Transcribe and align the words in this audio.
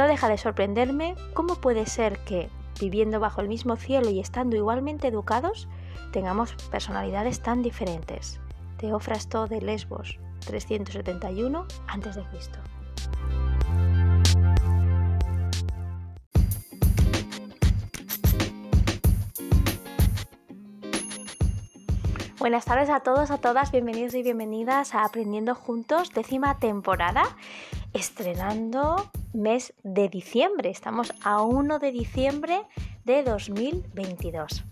No 0.00 0.06
deja 0.06 0.30
de 0.30 0.38
sorprenderme 0.38 1.14
cómo 1.34 1.56
puede 1.56 1.84
ser 1.84 2.24
que, 2.24 2.48
viviendo 2.80 3.20
bajo 3.20 3.42
el 3.42 3.48
mismo 3.48 3.76
cielo 3.76 4.08
y 4.08 4.18
estando 4.18 4.56
igualmente 4.56 5.08
educados, 5.08 5.68
tengamos 6.10 6.54
personalidades 6.70 7.42
tan 7.42 7.60
diferentes. 7.60 8.40
Teófrasto 8.78 9.46
de 9.46 9.60
Lesbos, 9.60 10.18
371 10.46 11.66
a.C. 11.86 12.24
Buenas 22.38 22.64
tardes 22.64 22.88
a 22.88 23.00
todos, 23.00 23.30
a 23.30 23.36
todas, 23.36 23.70
bienvenidos 23.70 24.14
y 24.14 24.22
bienvenidas 24.22 24.94
a 24.94 25.04
Aprendiendo 25.04 25.54
Juntos, 25.54 26.10
décima 26.14 26.58
temporada, 26.58 27.24
estrenando 27.92 29.10
mes 29.32 29.74
de 29.82 30.08
diciembre. 30.08 30.70
Estamos 30.70 31.12
a 31.22 31.42
1 31.42 31.78
de 31.78 31.92
diciembre 31.92 32.62
de 33.04 33.22
2022. 33.22 34.64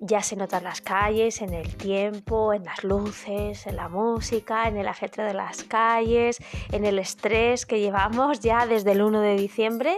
Ya 0.00 0.22
se 0.22 0.36
notan 0.36 0.64
las 0.64 0.80
calles, 0.80 1.40
en 1.40 1.54
el 1.54 1.76
tiempo, 1.76 2.52
en 2.52 2.64
las 2.64 2.84
luces, 2.84 3.66
en 3.66 3.76
la 3.76 3.88
música, 3.88 4.68
en 4.68 4.76
el 4.76 4.88
ajetreo 4.88 5.26
de 5.26 5.34
las 5.34 5.64
calles, 5.64 6.38
en 6.72 6.84
el 6.84 6.98
estrés 6.98 7.64
que 7.64 7.80
llevamos 7.80 8.40
ya 8.40 8.66
desde 8.66 8.92
el 8.92 9.02
1 9.02 9.20
de 9.20 9.36
diciembre, 9.36 9.96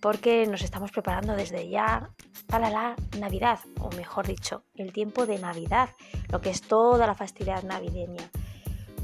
porque 0.00 0.46
nos 0.46 0.62
estamos 0.62 0.90
preparando 0.90 1.34
desde 1.34 1.68
ya 1.68 2.10
para 2.46 2.70
la 2.70 2.96
Navidad, 3.18 3.60
o 3.80 3.90
mejor 3.90 4.26
dicho, 4.26 4.64
el 4.74 4.92
tiempo 4.92 5.26
de 5.26 5.38
Navidad, 5.38 5.90
lo 6.30 6.40
que 6.40 6.50
es 6.50 6.62
toda 6.62 7.06
la 7.06 7.14
festividad 7.14 7.62
navideña. 7.62 8.30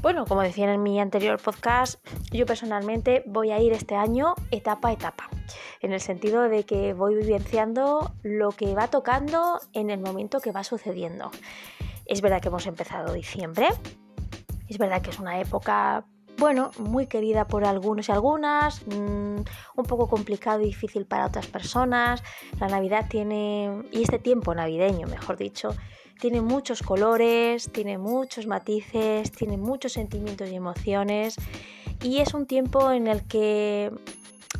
Bueno, 0.01 0.25
como 0.25 0.41
decía 0.41 0.73
en 0.73 0.81
mi 0.81 0.97
anterior 0.97 1.41
podcast, 1.41 1.99
yo 2.31 2.45
personalmente 2.45 3.21
voy 3.25 3.51
a 3.51 3.59
ir 3.59 3.73
este 3.73 3.95
año 3.95 4.33
etapa 4.49 4.87
a 4.87 4.91
etapa, 4.93 5.29
en 5.81 5.91
el 5.91 5.99
sentido 5.99 6.43
de 6.43 6.63
que 6.63 6.93
voy 6.93 7.15
vivenciando 7.15 8.13
lo 8.23 8.51
que 8.51 8.73
va 8.73 8.87
tocando 8.87 9.59
en 9.73 9.89
el 9.89 9.99
momento 9.99 10.39
que 10.39 10.53
va 10.53 10.63
sucediendo. 10.63 11.31
Es 12.05 12.21
verdad 12.21 12.39
que 12.39 12.47
hemos 12.47 12.65
empezado 12.65 13.13
diciembre, 13.13 13.67
es 14.69 14.77
verdad 14.77 15.01
que 15.01 15.09
es 15.09 15.19
una 15.19 15.41
época 15.41 16.05
bueno, 16.37 16.71
muy 16.77 17.07
querida 17.07 17.47
por 17.47 17.65
algunos 17.65 18.07
y 18.07 18.13
algunas, 18.13 18.87
mm, 18.87 19.41
un 19.75 19.85
poco 19.85 20.07
complicado 20.07 20.61
y 20.61 20.67
difícil 20.67 21.05
para 21.05 21.25
otras 21.25 21.47
personas. 21.47 22.23
La 22.61 22.69
Navidad 22.69 23.07
tiene, 23.09 23.83
y 23.91 24.03
este 24.03 24.19
tiempo 24.19 24.55
navideño, 24.55 25.05
mejor 25.07 25.35
dicho, 25.35 25.75
tiene 26.19 26.41
muchos 26.41 26.83
colores, 26.83 27.71
tiene 27.71 27.97
muchos 27.97 28.45
matices, 28.45 29.31
tiene 29.31 29.57
muchos 29.57 29.93
sentimientos 29.93 30.49
y 30.49 30.55
emociones. 30.55 31.35
Y 32.03 32.19
es 32.19 32.33
un 32.33 32.45
tiempo 32.45 32.91
en 32.91 33.07
el 33.07 33.23
que 33.23 33.91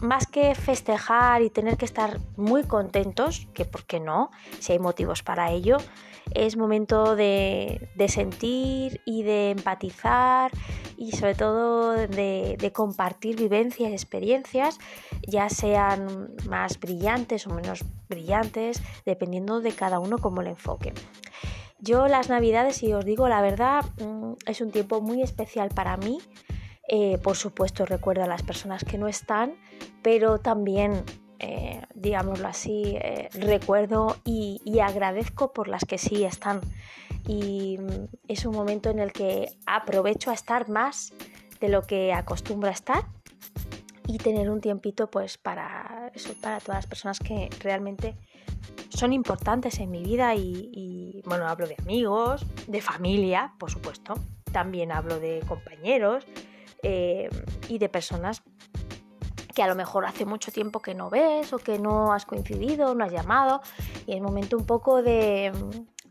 más 0.01 0.25
que 0.27 0.55
festejar 0.55 1.41
y 1.41 1.49
tener 1.49 1.77
que 1.77 1.85
estar 1.85 2.19
muy 2.37 2.63
contentos, 2.63 3.47
que 3.53 3.65
por 3.65 3.83
qué 3.83 3.99
no, 3.99 4.31
si 4.59 4.71
hay 4.71 4.79
motivos 4.79 5.21
para 5.23 5.51
ello, 5.51 5.77
es 6.33 6.57
momento 6.57 7.15
de, 7.15 7.89
sentir 8.07 9.01
y 9.05 9.23
de 9.23 9.51
empatizar 9.51 10.51
y 10.97 11.11
sobre 11.13 11.35
todo 11.35 11.93
de, 11.93 12.71
compartir 12.73 13.35
vivencias 13.35 13.91
experiencias, 13.91 14.77
ya 15.27 15.49
sean 15.49 16.29
más 16.47 16.79
brillantes 16.79 17.47
o 17.47 17.51
menos 17.51 17.85
brillantes, 18.09 18.81
dependiendo 19.05 19.61
de 19.61 19.71
cada 19.71 19.99
uno 19.99 20.17
cómo 20.17 20.41
lo 20.41 20.49
enfoque. 20.49 20.93
Yo 21.79 22.07
las 22.07 22.29
navidades, 22.29 22.75
si 22.77 22.91
os 22.93 23.05
digo 23.05 23.29
la 23.29 23.41
verdad, 23.41 23.85
mm, 24.01 24.33
es 24.45 24.59
un 24.59 24.71
tiempo 24.71 25.01
muy 25.01 25.21
especial 25.21 25.69
para 25.69 25.95
mí. 25.97 26.19
Eh, 26.89 27.19
por 27.19 27.37
supuesto 27.37 27.85
recuerdo 27.85 28.23
a 28.23 28.27
las 28.27 28.43
personas 28.43 28.83
que 28.83 28.97
no 28.97 29.07
están, 29.07 29.53
pero 30.01 30.39
también 30.39 31.03
eh, 31.39 31.81
digámoslo 31.93 32.47
así, 32.47 32.83
eh, 32.85 33.29
recuerdo 33.33 34.17
y, 34.25 34.79
agradezco 34.79 35.53
por 35.53 35.67
las 35.67 35.85
que 35.85 35.97
sí 35.97 36.23
están. 36.23 36.61
Y 37.27 37.77
mm, 37.79 38.07
es 38.27 38.45
un 38.45 38.55
momento 38.55 38.89
en 38.89 38.99
el 38.99 39.11
que 39.11 39.49
aprovecho 39.65 40.31
a 40.31 40.33
estar 40.33 40.69
más 40.69 41.13
de 41.59 41.69
lo 41.69 41.83
que 41.83 42.13
acostumbro 42.13 42.69
a 42.69 42.73
estar 42.73 43.05
y 44.07 44.17
tener 44.17 44.49
un 44.49 44.61
tiempito 44.61 45.09
pues 45.09 45.37
para 45.37 46.11
para 46.41 46.59
todas 46.59 46.77
las 46.77 46.87
personas 46.87 47.19
que 47.19 47.49
realmente 47.59 48.15
son 48.89 49.13
importantes 49.13 49.79
en 49.79 49.91
mi 49.91 50.01
vida 50.01 50.33
y, 50.35 50.69
y 50.73 51.21
bueno, 51.25 51.47
hablo 51.47 51.67
de 51.67 51.75
amigos, 51.79 52.45
de 52.67 52.81
familia, 52.81 53.53
por 53.59 53.69
supuesto, 53.69 54.15
también 54.51 54.91
hablo 54.91 55.19
de 55.19 55.41
compañeros 55.47 56.25
eh, 56.83 57.29
y 57.67 57.77
de 57.77 57.89
personas 57.89 58.41
que 59.59 59.63
a 59.63 59.67
lo 59.67 59.75
mejor 59.75 60.05
hace 60.05 60.23
mucho 60.23 60.53
tiempo 60.53 60.79
que 60.79 60.95
no 60.95 61.09
ves 61.09 61.51
o 61.51 61.57
que 61.57 61.79
no 61.79 62.13
has 62.13 62.25
coincidido, 62.25 62.95
no 62.95 63.03
has 63.03 63.11
llamado, 63.11 63.59
y 64.07 64.13
es 64.13 64.21
momento 64.21 64.55
un 64.55 64.65
poco 64.65 65.03
de, 65.03 65.51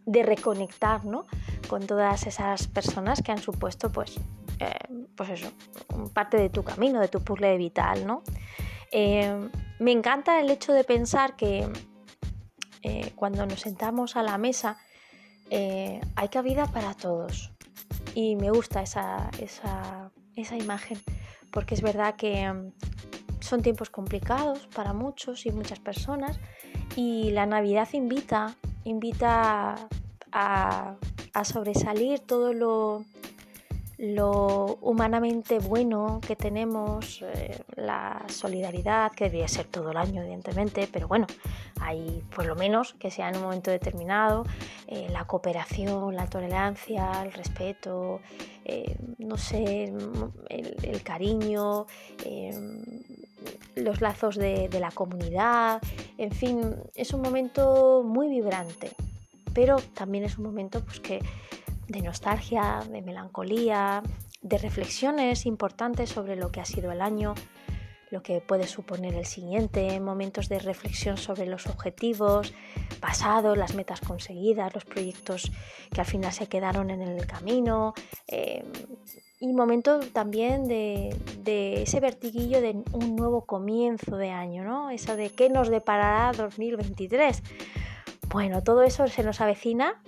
reconectar 0.04 1.06
¿no? 1.06 1.24
con 1.66 1.86
todas 1.86 2.26
esas 2.26 2.68
personas 2.68 3.22
que 3.22 3.32
han 3.32 3.38
supuesto 3.38 3.90
pues, 3.90 4.20
eh, 4.58 4.74
pues 5.16 5.30
eso, 5.30 5.50
parte 6.12 6.36
de 6.36 6.50
tu 6.50 6.62
camino, 6.62 7.00
de 7.00 7.08
tu 7.08 7.22
puzzle 7.22 7.56
vital. 7.56 8.06
¿no? 8.06 8.22
Eh, 8.92 9.48
me 9.78 9.92
encanta 9.92 10.40
el 10.40 10.50
hecho 10.50 10.74
de 10.74 10.84
pensar 10.84 11.34
que 11.34 11.66
eh, 12.82 13.12
cuando 13.16 13.46
nos 13.46 13.62
sentamos 13.62 14.16
a 14.16 14.22
la 14.22 14.36
mesa 14.36 14.76
hay 15.50 16.28
cabida 16.30 16.66
para 16.66 16.92
todos. 16.92 17.50
Y 18.14 18.36
me 18.36 18.50
gusta 18.50 18.82
esa, 18.82 19.30
esa, 19.40 20.10
esa 20.36 20.56
imagen 20.58 21.00
porque 21.50 21.74
es 21.74 21.82
verdad 21.82 22.16
que 22.16 22.52
son 23.40 23.62
tiempos 23.62 23.90
complicados 23.90 24.66
para 24.74 24.92
muchos 24.92 25.46
y 25.46 25.52
muchas 25.52 25.80
personas 25.80 26.38
y 26.96 27.30
la 27.30 27.46
Navidad 27.46 27.88
invita, 27.92 28.56
invita 28.84 29.76
a, 30.32 30.96
sobresalir 31.44 32.18
todo 32.18 32.52
lo, 32.52 33.04
lo 33.96 34.78
humanamente 34.80 35.60
bueno 35.60 36.20
que 36.26 36.34
tenemos, 36.34 37.22
eh, 37.22 37.62
la 37.76 38.24
solidaridad, 38.26 39.12
que 39.12 39.24
debería 39.24 39.46
ser 39.46 39.66
todo 39.66 39.92
el 39.92 39.96
año, 39.96 40.22
evidentemente, 40.22 40.88
pero 40.92 41.06
bueno, 41.06 41.28
hay 41.80 42.24
por 42.34 42.46
lo 42.46 42.56
menos 42.56 42.94
que 42.94 43.12
sea 43.12 43.28
en 43.28 43.36
un 43.36 43.42
momento 43.42 43.70
determinado, 43.70 44.44
eh, 44.88 45.06
la 45.12 45.24
cooperación, 45.26 46.16
la 46.16 46.26
tolerancia, 46.26 47.22
el 47.22 47.32
respeto, 47.32 48.20
eh, 48.64 48.96
no 49.18 49.36
sé, 49.36 49.94
el 50.82 51.02
cariño, 51.04 51.86
los 53.76 54.00
lazos 54.00 54.36
de, 54.36 54.68
la 54.80 54.90
comunidad, 54.90 55.80
en 56.16 56.32
fin, 56.32 56.76
es 56.94 57.12
un 57.12 57.22
momento 57.22 58.02
muy 58.04 58.28
vibrante, 58.28 58.90
pero 59.54 59.76
también 59.94 60.24
es 60.24 60.38
un 60.38 60.44
momento 60.44 60.84
pues, 60.84 61.00
que, 61.00 61.20
de 61.88 62.02
nostalgia, 62.02 62.80
de 62.90 63.02
melancolía, 63.02 64.02
de 64.42 64.58
reflexiones 64.58 65.46
importantes 65.46 66.10
sobre 66.10 66.36
lo 66.36 66.50
que 66.50 66.60
ha 66.60 66.64
sido 66.64 66.92
el 66.92 67.00
año, 67.00 67.34
lo 68.10 68.22
que 68.22 68.40
puede 68.40 68.66
suponer 68.66 69.14
el 69.14 69.26
siguiente, 69.26 70.00
momentos 70.00 70.48
de 70.48 70.58
reflexión 70.58 71.16
sobre 71.16 71.46
los 71.46 71.66
objetivos 71.66 72.54
pasados, 73.00 73.58
las 73.58 73.74
metas 73.74 74.00
conseguidas, 74.00 74.74
los 74.74 74.84
proyectos 74.84 75.50
que 75.92 76.00
al 76.00 76.06
final 76.06 76.32
se 76.32 76.46
quedaron 76.46 76.90
en 76.90 77.02
el 77.02 77.26
camino, 77.26 77.94
eh, 78.26 78.64
y 79.40 79.52
momento 79.52 80.00
también 80.00 80.66
de, 80.66 81.16
ese 81.82 82.00
vertiguillo 82.00 82.60
de 82.60 82.82
un 82.92 83.16
nuevo 83.16 83.44
comienzo 83.44 84.16
de 84.16 84.30
año, 84.30 84.64
¿no? 84.64 84.90
Eso 84.90 85.16
de 85.16 85.30
qué 85.30 85.48
nos 85.48 85.68
deparará 85.68 86.32
2023. 86.36 87.42
Bueno, 88.28 88.62
todo 88.62 88.82
eso 88.82 89.06
se 89.06 89.22
nos 89.22 89.40
avecina 89.40 90.02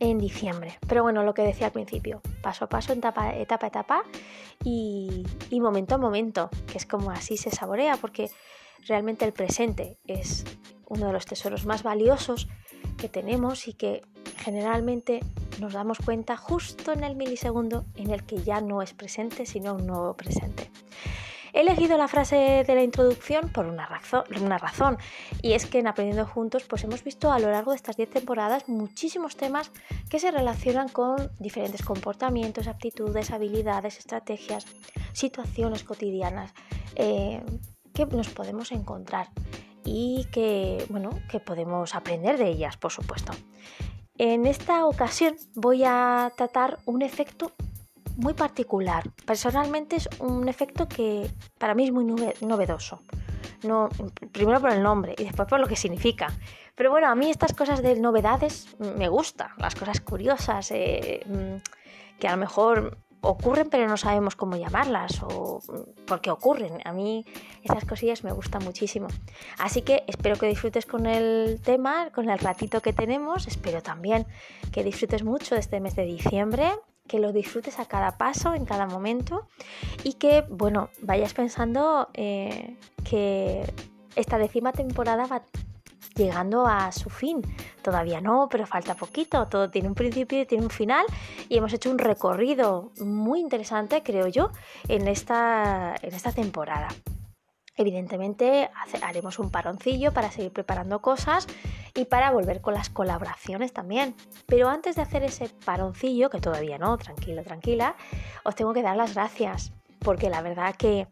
en 0.00 0.18
diciembre. 0.18 0.78
Pero 0.88 1.02
bueno, 1.02 1.22
lo 1.22 1.32
que 1.32 1.42
decía 1.42 1.66
al 1.66 1.72
principio, 1.72 2.20
paso 2.42 2.64
a 2.64 2.68
paso, 2.68 2.92
etapa 2.92 3.28
a 3.28 3.36
etapa, 3.36 3.68
etapa 3.68 4.02
y, 4.64 5.24
y 5.50 5.60
momento 5.60 5.94
a 5.94 5.98
momento, 5.98 6.50
que 6.66 6.78
es 6.78 6.86
como 6.86 7.10
así 7.10 7.36
se 7.36 7.50
saborea, 7.50 7.96
porque 7.96 8.30
realmente 8.86 9.24
el 9.24 9.32
presente 9.32 9.96
es 10.06 10.44
uno 10.88 11.06
de 11.06 11.12
los 11.12 11.24
tesoros 11.24 11.66
más 11.66 11.82
valiosos 11.82 12.48
que 12.98 13.08
tenemos 13.08 13.68
y 13.68 13.74
que 13.74 14.02
generalmente 14.38 15.20
nos 15.60 15.72
damos 15.72 15.98
cuenta 15.98 16.36
justo 16.36 16.92
en 16.92 17.04
el 17.04 17.16
milisegundo 17.16 17.84
en 17.96 18.10
el 18.10 18.24
que 18.24 18.42
ya 18.42 18.60
no 18.60 18.82
es 18.82 18.92
presente, 18.94 19.46
sino 19.46 19.74
un 19.74 19.86
nuevo 19.86 20.14
presente. 20.14 20.70
He 21.54 21.60
elegido 21.60 21.96
la 21.96 22.08
frase 22.08 22.64
de 22.66 22.74
la 22.74 22.82
introducción 22.82 23.48
por 23.48 23.66
una 23.66 23.86
razón, 23.86 24.24
una 24.40 24.58
razón, 24.58 24.98
y 25.40 25.52
es 25.52 25.66
que 25.66 25.78
en 25.78 25.86
Aprendiendo 25.86 26.26
Juntos 26.26 26.64
pues 26.64 26.82
hemos 26.82 27.04
visto 27.04 27.30
a 27.30 27.38
lo 27.38 27.48
largo 27.48 27.70
de 27.70 27.76
estas 27.76 27.96
10 27.96 28.10
temporadas 28.10 28.68
muchísimos 28.68 29.36
temas 29.36 29.70
que 30.10 30.18
se 30.18 30.32
relacionan 30.32 30.88
con 30.88 31.30
diferentes 31.38 31.84
comportamientos, 31.84 32.66
aptitudes, 32.66 33.30
habilidades, 33.30 33.98
estrategias, 33.98 34.66
situaciones 35.12 35.84
cotidianas 35.84 36.52
eh, 36.96 37.40
que 37.92 38.06
nos 38.06 38.30
podemos 38.30 38.72
encontrar 38.72 39.28
y 39.84 40.26
que, 40.32 40.84
bueno, 40.88 41.10
que 41.30 41.38
podemos 41.38 41.94
aprender 41.94 42.36
de 42.36 42.48
ellas, 42.48 42.76
por 42.76 42.90
supuesto. 42.90 43.32
En 44.16 44.46
esta 44.46 44.86
ocasión 44.86 45.34
voy 45.56 45.82
a 45.84 46.32
tratar 46.36 46.78
un 46.84 47.02
efecto 47.02 47.50
muy 48.16 48.32
particular. 48.34 49.10
Personalmente 49.26 49.96
es 49.96 50.08
un 50.20 50.48
efecto 50.48 50.86
que 50.88 51.28
para 51.58 51.74
mí 51.74 51.86
es 51.86 51.92
muy 51.92 52.04
novedoso. 52.04 53.02
No, 53.64 53.88
primero 54.30 54.60
por 54.60 54.70
el 54.70 54.82
nombre 54.82 55.14
y 55.18 55.24
después 55.24 55.48
por 55.48 55.58
lo 55.58 55.66
que 55.66 55.74
significa. 55.74 56.28
Pero 56.76 56.90
bueno, 56.90 57.08
a 57.08 57.16
mí 57.16 57.28
estas 57.28 57.54
cosas 57.54 57.82
de 57.82 57.98
novedades 57.98 58.76
me 58.78 59.08
gustan, 59.08 59.48
las 59.58 59.74
cosas 59.74 60.00
curiosas, 60.00 60.70
eh, 60.70 61.20
mm, 61.26 62.18
que 62.20 62.28
a 62.28 62.32
lo 62.32 62.36
mejor 62.36 62.98
ocurren 63.24 63.68
pero 63.70 63.88
no 63.88 63.96
sabemos 63.96 64.36
cómo 64.36 64.56
llamarlas 64.56 65.22
o 65.22 65.60
por 66.06 66.20
qué 66.20 66.30
ocurren. 66.30 66.80
A 66.84 66.92
mí 66.92 67.24
esas 67.62 67.84
cosillas 67.84 68.24
me 68.24 68.32
gustan 68.32 68.64
muchísimo. 68.64 69.08
Así 69.58 69.82
que 69.82 70.04
espero 70.06 70.36
que 70.36 70.46
disfrutes 70.46 70.86
con 70.86 71.06
el 71.06 71.60
tema, 71.62 72.10
con 72.10 72.30
el 72.30 72.38
ratito 72.38 72.80
que 72.80 72.92
tenemos. 72.92 73.46
Espero 73.46 73.82
también 73.82 74.26
que 74.72 74.84
disfrutes 74.84 75.24
mucho 75.24 75.54
de 75.54 75.60
este 75.60 75.80
mes 75.80 75.96
de 75.96 76.04
diciembre 76.04 76.72
que 77.06 77.18
lo 77.18 77.32
disfrutes 77.32 77.78
a 77.78 77.84
cada 77.84 78.16
paso, 78.16 78.54
en 78.54 78.64
cada 78.64 78.86
momento 78.86 79.46
y 80.04 80.14
que, 80.14 80.42
bueno, 80.48 80.88
vayas 81.02 81.34
pensando 81.34 82.08
eh, 82.14 82.78
que 83.08 83.62
esta 84.16 84.38
décima 84.38 84.72
temporada 84.72 85.26
va 85.26 85.42
llegando 86.14 86.66
a 86.66 86.92
su 86.92 87.10
fin. 87.10 87.42
Todavía 87.82 88.20
no, 88.20 88.48
pero 88.50 88.66
falta 88.66 88.94
poquito. 88.94 89.46
Todo 89.48 89.70
tiene 89.70 89.88
un 89.88 89.94
principio 89.94 90.40
y 90.40 90.46
tiene 90.46 90.64
un 90.64 90.70
final. 90.70 91.04
Y 91.48 91.58
hemos 91.58 91.72
hecho 91.72 91.90
un 91.90 91.98
recorrido 91.98 92.92
muy 93.00 93.40
interesante, 93.40 94.02
creo 94.02 94.28
yo, 94.28 94.50
en 94.88 95.08
esta, 95.08 95.94
en 96.00 96.14
esta 96.14 96.32
temporada. 96.32 96.88
Evidentemente 97.76 98.70
haremos 99.02 99.40
un 99.40 99.50
paroncillo 99.50 100.12
para 100.12 100.30
seguir 100.30 100.52
preparando 100.52 101.02
cosas 101.02 101.48
y 101.92 102.04
para 102.04 102.30
volver 102.30 102.60
con 102.60 102.74
las 102.74 102.88
colaboraciones 102.88 103.72
también. 103.72 104.14
Pero 104.46 104.68
antes 104.68 104.94
de 104.94 105.02
hacer 105.02 105.24
ese 105.24 105.48
paroncillo, 105.64 106.30
que 106.30 106.40
todavía 106.40 106.78
no, 106.78 106.96
tranquilo, 106.98 107.42
tranquila, 107.42 107.96
os 108.44 108.54
tengo 108.54 108.72
que 108.72 108.82
dar 108.82 108.96
las 108.96 109.14
gracias 109.14 109.72
porque 110.04 110.30
la 110.30 110.42
verdad 110.42 110.76
que 110.76 111.08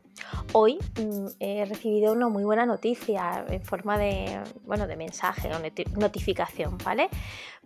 hoy 0.53 0.79
mm, 1.01 1.27
he 1.41 1.65
recibido 1.65 2.13
una 2.13 2.29
muy 2.29 2.45
buena 2.45 2.67
noticia 2.67 3.45
en 3.49 3.63
forma 3.63 3.99
de, 3.99 4.39
bueno, 4.65 4.87
de 4.87 4.97
mensaje 4.97 5.51
o 5.53 5.99
notificación, 5.99 6.79
¿vale? 6.85 7.09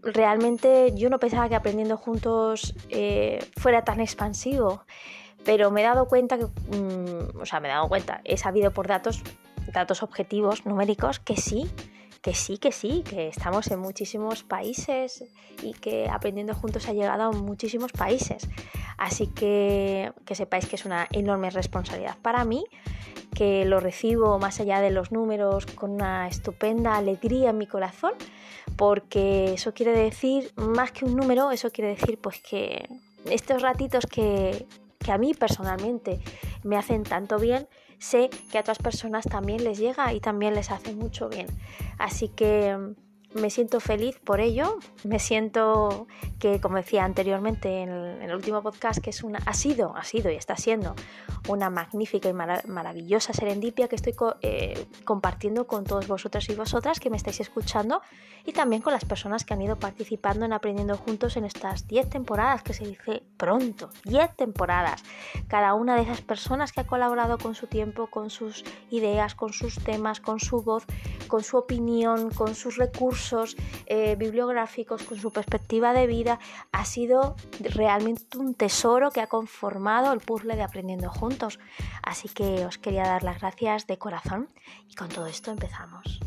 Realmente 0.00 0.94
yo 0.94 1.10
no 1.10 1.18
pensaba 1.18 1.48
que 1.48 1.56
aprendiendo 1.56 1.96
juntos 1.96 2.74
eh, 2.88 3.44
fuera 3.56 3.82
tan 3.82 4.00
expansivo, 4.00 4.84
pero 5.44 5.70
me 5.70 5.82
he 5.82 5.84
dado 5.84 6.06
cuenta 6.06 6.38
que, 6.38 6.44
mm, 6.46 7.40
o 7.40 7.44
sea, 7.44 7.60
me 7.60 7.68
he 7.68 7.72
dado 7.72 7.88
cuenta, 7.88 8.20
he 8.24 8.36
sabido 8.36 8.70
por 8.70 8.86
datos, 8.86 9.22
datos 9.72 10.02
objetivos, 10.02 10.64
numéricos, 10.64 11.18
que 11.18 11.36
sí, 11.36 11.68
que 12.26 12.34
sí, 12.34 12.58
que 12.58 12.72
sí, 12.72 13.04
que 13.08 13.28
estamos 13.28 13.68
en 13.68 13.78
muchísimos 13.78 14.42
países 14.42 15.22
y 15.62 15.74
que 15.74 16.08
aprendiendo 16.10 16.54
juntos 16.54 16.88
ha 16.88 16.92
llegado 16.92 17.22
a 17.22 17.30
muchísimos 17.30 17.92
países. 17.92 18.48
Así 18.98 19.28
que 19.28 20.10
que 20.24 20.34
sepáis 20.34 20.66
que 20.66 20.74
es 20.74 20.84
una 20.84 21.06
enorme 21.12 21.50
responsabilidad 21.50 22.16
para 22.22 22.44
mí, 22.44 22.64
que 23.32 23.64
lo 23.64 23.78
recibo 23.78 24.40
más 24.40 24.58
allá 24.58 24.80
de 24.80 24.90
los 24.90 25.12
números 25.12 25.66
con 25.66 25.92
una 25.92 26.26
estupenda 26.26 26.96
alegría 26.96 27.50
en 27.50 27.58
mi 27.58 27.68
corazón, 27.68 28.14
porque 28.74 29.52
eso 29.54 29.72
quiere 29.72 29.92
decir, 29.92 30.50
más 30.56 30.90
que 30.90 31.04
un 31.04 31.14
número, 31.14 31.52
eso 31.52 31.70
quiere 31.70 31.90
decir 31.90 32.18
pues 32.20 32.40
que 32.40 32.88
estos 33.30 33.62
ratitos 33.62 34.04
que, 34.04 34.66
que 34.98 35.12
a 35.12 35.16
mí 35.16 35.32
personalmente 35.32 36.18
me 36.66 36.76
hacen 36.76 37.04
tanto 37.04 37.38
bien, 37.38 37.68
sé 37.98 38.28
que 38.50 38.58
a 38.58 38.60
otras 38.60 38.78
personas 38.78 39.24
también 39.24 39.64
les 39.64 39.78
llega 39.78 40.12
y 40.12 40.20
también 40.20 40.54
les 40.54 40.70
hace 40.70 40.94
mucho 40.94 41.28
bien. 41.28 41.46
Así 41.98 42.28
que 42.28 42.94
me 43.34 43.50
siento 43.50 43.80
feliz 43.80 44.18
por 44.18 44.40
ello, 44.40 44.78
me 45.04 45.18
siento 45.18 46.06
que, 46.38 46.60
como 46.60 46.76
decía 46.76 47.04
anteriormente 47.04 47.82
en 47.82 47.90
el, 47.90 48.34
último 48.34 48.62
podcast, 48.62 49.00
que 49.00 49.10
es 49.10 49.22
una, 49.22 49.40
ha 49.46 49.54
sido, 49.54 49.96
ha 49.96 50.04
sido 50.04 50.30
y 50.30 50.36
está 50.36 50.56
siendo 50.56 50.94
una 51.48 51.70
magnífica 51.70 52.28
y 52.28 52.32
maravillosa 52.32 53.32
serendipia 53.32 53.88
que 53.88 53.96
estoy 53.96 54.14
eh, 54.42 54.86
compartiendo 55.04 55.66
con 55.66 55.84
todos 55.84 56.06
vosotros 56.08 56.48
y 56.48 56.54
vosotras 56.54 57.00
que 57.00 57.10
me 57.10 57.16
estáis 57.16 57.40
escuchando 57.40 58.02
y 58.44 58.52
también 58.52 58.82
con 58.82 58.92
las 58.92 59.04
personas 59.04 59.44
que 59.44 59.54
han 59.54 59.62
ido 59.62 59.76
participando 59.76 60.44
en 60.44 60.52
Aprendiendo 60.52 60.96
Juntos 60.96 61.36
en 61.36 61.44
estas 61.44 61.86
10 61.88 62.08
temporadas, 62.10 62.62
que 62.62 62.74
se 62.74 62.86
dice 62.86 63.22
pronto, 63.36 63.90
10 64.04 64.36
temporadas. 64.36 65.02
Cada 65.48 65.74
una 65.74 65.96
de 65.96 66.02
esas 66.02 66.20
personas 66.20 66.72
que 66.72 66.80
ha 66.80 66.86
colaborado 66.86 67.38
con 67.38 67.54
su 67.54 67.66
tiempo, 67.66 68.08
con 68.08 68.30
sus 68.30 68.64
ideas, 68.90 69.34
con 69.34 69.52
sus 69.52 69.76
temas, 69.82 70.20
con 70.20 70.38
su 70.38 70.62
voz, 70.62 70.84
con 71.26 71.42
su 71.42 71.56
opinión, 71.56 72.30
con 72.30 72.54
sus 72.54 72.76
recursos 72.76 73.15
eh, 73.86 74.16
bibliográficos, 74.16 75.02
con 75.02 75.18
su 75.18 75.30
perspectiva 75.30 75.92
de 75.92 76.06
vida, 76.06 76.38
ha 76.72 76.84
sido 76.84 77.36
realmente 77.60 78.38
un 78.38 78.54
tesoro 78.54 79.10
que 79.10 79.20
ha 79.20 79.26
conformado 79.26 80.12
el 80.12 80.20
puzzle 80.20 80.56
de 80.56 80.62
Aprendiendo 80.62 81.10
Juntos. 81.10 81.58
Así 82.02 82.28
que 82.28 82.64
os 82.64 82.78
quería 82.78 83.04
dar 83.04 83.22
las 83.22 83.40
gracias 83.40 83.86
de 83.86 83.98
corazón 83.98 84.48
y 84.88 84.94
con 84.94 85.08
todo 85.08 85.26
esto 85.26 85.50
empezamos. 85.50 86.20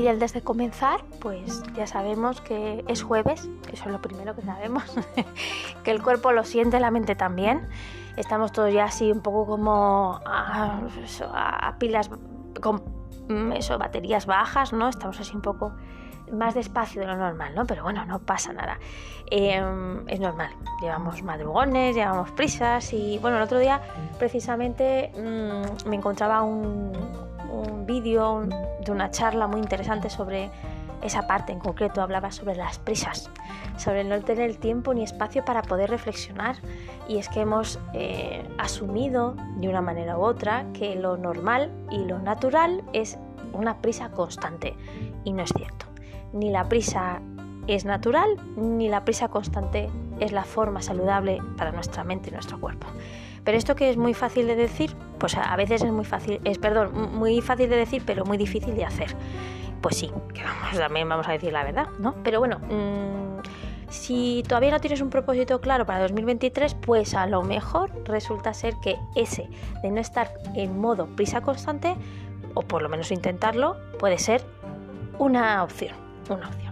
Y 0.00 0.04
desde 0.04 0.40
comenzar, 0.40 1.02
pues 1.20 1.62
ya 1.74 1.86
sabemos 1.86 2.40
que 2.40 2.82
es 2.88 3.02
jueves, 3.02 3.50
eso 3.70 3.84
es 3.84 3.92
lo 3.92 4.00
primero 4.00 4.34
que 4.34 4.40
sabemos, 4.40 4.82
que 5.84 5.90
el 5.90 6.02
cuerpo 6.02 6.32
lo 6.32 6.42
siente, 6.44 6.80
la 6.80 6.90
mente 6.90 7.14
también. 7.14 7.68
Estamos 8.16 8.50
todos 8.50 8.72
ya 8.72 8.84
así 8.84 9.12
un 9.12 9.20
poco 9.20 9.44
como 9.44 10.18
a, 10.24 11.74
pilas 11.78 12.08
con 12.62 12.82
mm, 13.28 13.52
eso, 13.52 13.76
baterías 13.76 14.24
bajas, 14.24 14.72
¿no? 14.72 14.88
Estamos 14.88 15.20
así 15.20 15.36
un 15.36 15.42
poco 15.42 15.74
más 16.32 16.54
despacio 16.54 17.02
de 17.02 17.06
lo 17.06 17.16
normal, 17.18 17.54
¿no? 17.54 17.66
Pero 17.66 17.82
bueno, 17.82 18.06
no 18.06 18.20
pasa 18.20 18.54
nada. 18.54 18.78
Em, 19.30 20.08
es 20.08 20.18
normal. 20.18 20.50
Llevamos 20.80 21.22
madrugones, 21.22 21.94
llevamos 21.94 22.30
prisas 22.30 22.90
y 22.94 23.18
bueno, 23.18 23.36
el 23.36 23.42
otro 23.42 23.58
día 23.58 23.82
precisamente 24.18 25.12
mm, 25.14 25.90
me 25.90 25.96
encontraba 25.96 26.40
un, 26.40 26.90
un 27.50 27.86
vídeo 27.86 28.46
de 28.84 28.92
una 28.92 29.10
charla 29.10 29.46
muy 29.46 29.60
interesante 29.60 30.10
sobre 30.10 30.50
esa 31.02 31.26
parte 31.26 31.52
en 31.52 31.58
concreto. 31.58 32.02
Hablaba 32.02 32.30
sobre 32.30 32.54
las 32.54 32.78
prisas, 32.78 33.30
sobre 33.76 34.04
no 34.04 34.20
tener 34.20 34.56
tiempo 34.56 34.94
ni 34.94 35.02
espacio 35.02 35.44
para 35.44 35.62
poder 35.62 35.90
reflexionar. 35.90 36.56
Y 37.08 37.18
es 37.18 37.28
que 37.28 37.40
hemos 37.40 37.78
eh, 37.94 38.46
asumido 38.58 39.36
de 39.56 39.68
una 39.68 39.80
manera 39.80 40.18
u 40.18 40.22
otra 40.22 40.66
que 40.72 40.94
lo 40.96 41.16
normal 41.16 41.70
y 41.90 42.04
lo 42.04 42.18
natural 42.18 42.82
es 42.92 43.18
una 43.52 43.78
prisa 43.78 44.10
constante. 44.10 44.74
Y 45.24 45.32
no 45.32 45.42
es 45.42 45.52
cierto. 45.56 45.86
Ni 46.32 46.50
la 46.50 46.68
prisa 46.68 47.20
es 47.66 47.84
natural, 47.84 48.28
ni 48.56 48.88
la 48.88 49.04
prisa 49.04 49.28
constante 49.28 49.88
es 50.18 50.32
la 50.32 50.44
forma 50.44 50.82
saludable 50.82 51.40
para 51.56 51.72
nuestra 51.72 52.04
mente 52.04 52.28
y 52.30 52.32
nuestro 52.32 52.60
cuerpo. 52.60 52.86
Pero 53.44 53.56
esto 53.56 53.74
que 53.74 53.90
es 53.90 53.96
muy 53.96 54.14
fácil 54.14 54.46
de 54.46 54.56
decir, 54.56 54.94
pues 55.18 55.36
a 55.36 55.56
veces 55.56 55.82
es 55.82 55.90
muy 55.90 56.04
fácil, 56.04 56.40
es 56.44 56.58
perdón, 56.58 57.14
muy 57.14 57.40
fácil 57.40 57.70
de 57.70 57.76
decir, 57.76 58.02
pero 58.04 58.24
muy 58.24 58.36
difícil 58.36 58.74
de 58.74 58.84
hacer. 58.84 59.14
Pues 59.80 59.96
sí, 59.96 60.10
que 60.34 60.42
también 60.78 61.08
vamos 61.08 61.26
a 61.28 61.32
decir 61.32 61.52
la 61.52 61.64
verdad, 61.64 61.88
¿no? 61.98 62.14
Pero 62.22 62.38
bueno, 62.38 62.58
mm, 62.58 63.40
si 63.88 64.44
todavía 64.46 64.70
no 64.70 64.80
tienes 64.80 65.00
un 65.00 65.10
propósito 65.10 65.60
claro 65.60 65.86
para 65.86 66.00
2023, 66.00 66.74
pues 66.74 67.14
a 67.14 67.26
lo 67.26 67.42
mejor 67.42 67.90
resulta 68.04 68.54
ser 68.54 68.74
que 68.82 68.96
ese 69.14 69.48
de 69.82 69.90
no 69.90 70.00
estar 70.00 70.32
en 70.54 70.78
modo 70.78 71.06
prisa 71.16 71.40
constante, 71.40 71.96
o 72.54 72.62
por 72.62 72.82
lo 72.82 72.88
menos 72.88 73.10
intentarlo, 73.10 73.76
puede 73.98 74.18
ser 74.18 74.42
una 75.18 75.62
opción, 75.62 75.96
una 76.28 76.48
opción. 76.48 76.69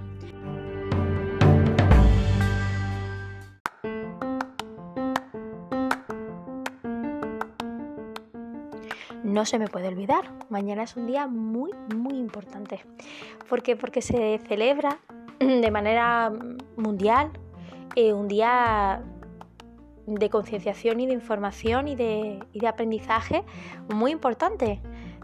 No 9.38 9.44
se 9.44 9.60
me 9.60 9.68
puede 9.68 9.86
olvidar. 9.86 10.24
Mañana 10.48 10.82
es 10.82 10.96
un 10.96 11.06
día 11.06 11.28
muy, 11.28 11.70
muy 11.94 12.14
importante. 12.14 12.84
¿Por 13.48 13.62
qué? 13.62 13.76
Porque 13.76 14.02
se 14.02 14.40
celebra 14.48 14.98
de 15.38 15.70
manera 15.70 16.32
mundial 16.76 17.30
eh, 17.94 18.12
un 18.12 18.26
día 18.26 19.00
de 20.08 20.28
concienciación 20.28 20.98
y 20.98 21.06
de 21.06 21.12
información 21.12 21.86
y 21.86 21.94
de, 21.94 22.40
aprendizaje 22.66 23.44
muy 23.94 24.10
importante. 24.10 24.80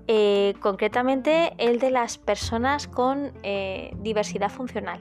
Eh, 0.06 0.54
concretamente 0.60 1.54
el 1.58 1.80
de 1.80 1.90
las 1.90 2.16
personas 2.16 2.86
con 2.86 3.32
eh, 3.42 3.90
diversidad 3.96 4.48
funcional. 4.48 5.00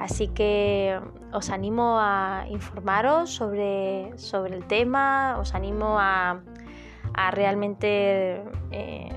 Así 0.00 0.26
que 0.26 0.98
os 1.32 1.50
animo 1.50 1.98
a 2.00 2.44
informaros 2.50 3.30
sobre, 3.30 4.18
sobre 4.18 4.56
el 4.56 4.66
tema, 4.66 5.38
os 5.38 5.54
animo 5.54 5.96
a, 6.00 6.40
a 7.16 7.30
realmente 7.30 8.42
eh, 8.70 9.08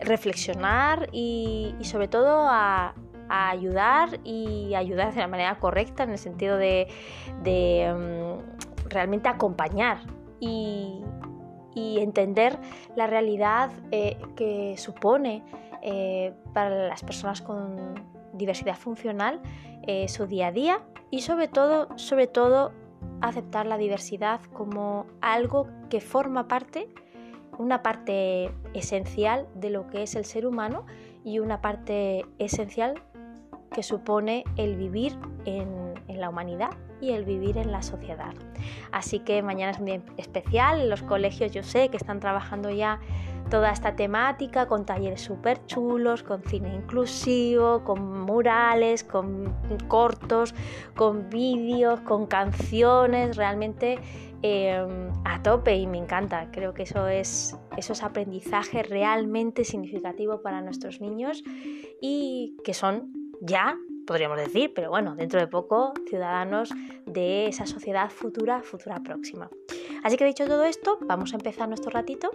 reflexionar 0.00 1.08
y, 1.10 1.74
sobre 1.82 2.06
todo 2.06 2.46
a, 2.48 2.94
ayudar 3.30 4.20
y 4.24 4.74
ayudar 4.74 5.12
de 5.12 5.20
la 5.20 5.28
manera 5.28 5.58
correcta 5.58 6.02
en 6.02 6.10
el 6.10 6.18
sentido 6.18 6.56
de, 6.56 6.86
mm, 7.44 8.88
realmente 8.88 9.28
acompañar 9.28 9.98
y, 10.40 11.02
entender 11.76 12.58
la 12.96 13.06
realidad 13.06 13.70
eh, 13.92 14.18
que 14.34 14.76
supone 14.76 15.44
eh, 15.80 16.34
para 16.52 16.88
las 16.88 17.04
personas 17.04 17.40
con 17.40 17.94
diversidad 18.32 18.74
funcional 18.74 19.40
su 20.08 20.26
día 20.26 20.48
a 20.48 20.52
día 20.52 20.80
y 21.10 21.20
sobre 21.20 21.46
todo, 21.46 21.96
sobre 21.96 22.26
todo 22.26 22.72
aceptar 23.20 23.66
la 23.66 23.76
diversidad 23.76 24.40
como 24.52 25.06
algo 25.20 25.68
que 25.90 26.00
forma 26.00 26.48
parte, 26.48 26.88
una 27.58 27.82
parte 27.82 28.52
esencial 28.74 29.48
de 29.54 29.70
lo 29.70 29.88
que 29.88 30.02
es 30.02 30.14
el 30.14 30.24
ser 30.24 30.46
humano 30.46 30.86
y 31.24 31.40
una 31.40 31.60
parte 31.60 32.24
esencial 32.38 33.02
que 33.72 33.82
supone 33.82 34.44
el 34.56 34.76
vivir 34.76 35.18
en, 35.44 35.87
en 36.08 36.20
la 36.20 36.28
humanidad 36.28 36.70
y 37.00 37.12
el 37.12 37.24
vivir 37.24 37.58
en 37.58 37.70
la 37.70 37.82
sociedad. 37.82 38.34
Así 38.90 39.20
que 39.20 39.42
mañana 39.42 39.72
es 39.72 39.78
un 39.78 39.86
día 39.86 40.00
especial, 40.16 40.88
los 40.90 41.02
colegios 41.02 41.52
yo 41.52 41.62
sé 41.62 41.90
que 41.90 41.96
están 41.96 42.20
trabajando 42.20 42.70
ya 42.70 43.00
toda 43.48 43.70
esta 43.70 43.96
temática 43.96 44.66
con 44.66 44.84
talleres 44.84 45.22
súper 45.22 45.64
chulos, 45.66 46.22
con 46.22 46.42
cine 46.42 46.74
inclusivo, 46.74 47.82
con 47.84 48.22
murales, 48.22 49.04
con 49.04 49.54
cortos, 49.88 50.54
con 50.94 51.30
vídeos, 51.30 52.00
con 52.00 52.26
canciones, 52.26 53.36
realmente 53.36 53.98
em, 54.42 55.10
a 55.24 55.42
tope 55.42 55.76
y 55.76 55.86
me 55.86 55.98
encanta. 55.98 56.50
Creo 56.52 56.74
que 56.74 56.82
eso 56.82 57.08
es, 57.08 57.56
eso 57.76 57.92
es 57.92 58.02
aprendizaje 58.02 58.82
realmente 58.82 59.64
significativo 59.64 60.42
para 60.42 60.60
nuestros 60.60 61.00
niños 61.00 61.42
y 62.00 62.56
que 62.64 62.74
son 62.74 63.12
ya 63.40 63.76
podríamos 64.08 64.38
decir, 64.38 64.72
pero 64.74 64.88
bueno, 64.88 65.14
dentro 65.14 65.38
de 65.38 65.46
poco, 65.46 65.92
ciudadanos 66.08 66.70
de 67.04 67.46
esa 67.46 67.66
sociedad 67.66 68.08
futura, 68.10 68.62
futura 68.62 69.00
próxima. 69.02 69.50
Así 70.02 70.16
que 70.16 70.24
dicho 70.24 70.46
todo 70.46 70.64
esto, 70.64 70.98
vamos 71.02 71.34
a 71.34 71.36
empezar 71.36 71.68
nuestro 71.68 71.90
ratito 71.90 72.30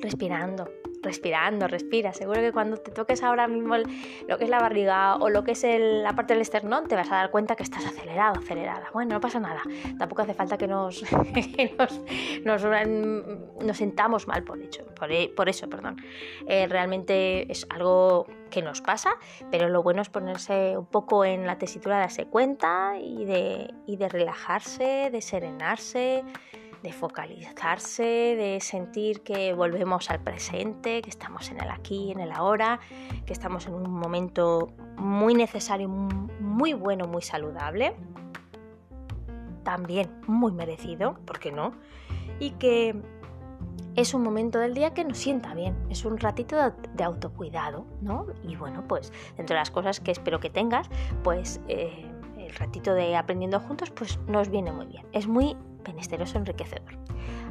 respirando, 0.00 0.68
respirando, 1.02 1.68
respira. 1.68 2.12
Seguro 2.12 2.40
que 2.40 2.52
cuando 2.52 2.76
te 2.76 2.90
toques 2.90 3.22
ahora 3.22 3.48
mismo 3.48 3.76
lo 3.76 4.38
que 4.38 4.44
es 4.44 4.50
la 4.50 4.60
barriga 4.60 5.16
o 5.16 5.28
lo 5.28 5.44
que 5.44 5.52
es 5.52 5.64
la 5.64 6.14
parte 6.14 6.34
del 6.34 6.42
esternón, 6.42 6.86
te 6.86 6.94
vas 6.94 7.10
a 7.10 7.16
dar 7.16 7.30
cuenta 7.30 7.56
que 7.56 7.62
estás 7.62 7.84
acelerado, 7.84 8.40
acelerada. 8.40 8.88
Bueno, 8.92 9.14
no 9.14 9.20
pasa 9.20 9.40
nada. 9.40 9.62
Tampoco 9.98 10.22
hace 10.22 10.34
falta 10.34 10.56
que 10.56 10.68
nos, 10.68 11.02
nos, 12.44 12.64
nos, 12.64 13.76
sentamos 13.76 14.26
mal 14.26 14.44
por, 14.44 14.60
hecho, 14.62 14.84
por, 14.94 15.48
eso. 15.48 15.68
Perdón. 15.68 15.96
Eh, 16.46 16.66
realmente 16.68 17.50
es 17.50 17.66
algo 17.70 18.26
que 18.50 18.62
nos 18.62 18.80
pasa, 18.80 19.16
pero 19.50 19.68
lo 19.68 19.82
bueno 19.82 20.02
es 20.02 20.10
ponerse 20.10 20.76
un 20.76 20.86
poco 20.86 21.24
en 21.24 21.46
la 21.46 21.58
tesitura 21.58 21.98
darse 21.98 22.26
cuenta 22.26 22.98
y 23.00 23.24
de, 23.24 23.72
y 23.86 23.96
de 23.96 24.08
relajarse, 24.08 25.08
de 25.10 25.20
serenarse 25.20 26.22
de 26.82 26.92
focalizarse, 26.92 28.02
de 28.02 28.58
sentir 28.60 29.22
que 29.22 29.52
volvemos 29.52 30.10
al 30.10 30.20
presente, 30.20 31.02
que 31.02 31.10
estamos 31.10 31.50
en 31.50 31.60
el 31.60 31.70
aquí, 31.70 32.10
en 32.10 32.20
el 32.20 32.32
ahora, 32.32 32.80
que 33.24 33.32
estamos 33.32 33.66
en 33.66 33.74
un 33.74 33.90
momento 33.90 34.72
muy 34.96 35.34
necesario, 35.34 35.88
muy 35.88 36.72
bueno, 36.72 37.06
muy 37.06 37.22
saludable, 37.22 37.94
también 39.62 40.10
muy 40.26 40.52
merecido, 40.52 41.18
¿por 41.24 41.38
qué 41.38 41.52
no? 41.52 41.72
Y 42.40 42.52
que 42.52 43.00
es 43.94 44.14
un 44.14 44.22
momento 44.22 44.58
del 44.58 44.74
día 44.74 44.94
que 44.94 45.04
nos 45.04 45.18
sienta 45.18 45.54
bien, 45.54 45.76
es 45.90 46.04
un 46.04 46.18
ratito 46.18 46.56
de, 46.56 47.04
autocuidado, 47.04 47.86
¿no? 48.00 48.26
Y 48.42 48.56
bueno, 48.56 48.84
pues 48.88 49.12
dentro 49.36 49.54
de 49.54 49.60
las 49.60 49.70
cosas 49.70 50.00
que 50.00 50.10
espero 50.10 50.40
que 50.40 50.50
tengas, 50.50 50.88
pues 51.22 51.60
eh, 51.68 52.10
el 52.38 52.54
ratito 52.54 52.94
de 52.94 53.16
aprendiendo 53.16 53.60
juntos, 53.60 53.90
pues 53.90 54.18
nos 54.26 54.48
viene 54.48 54.72
muy 54.72 54.86
bien. 54.86 55.06
Es 55.12 55.26
muy 55.26 55.56
penesteroso 55.82 56.38
enriquecedor. 56.38 56.98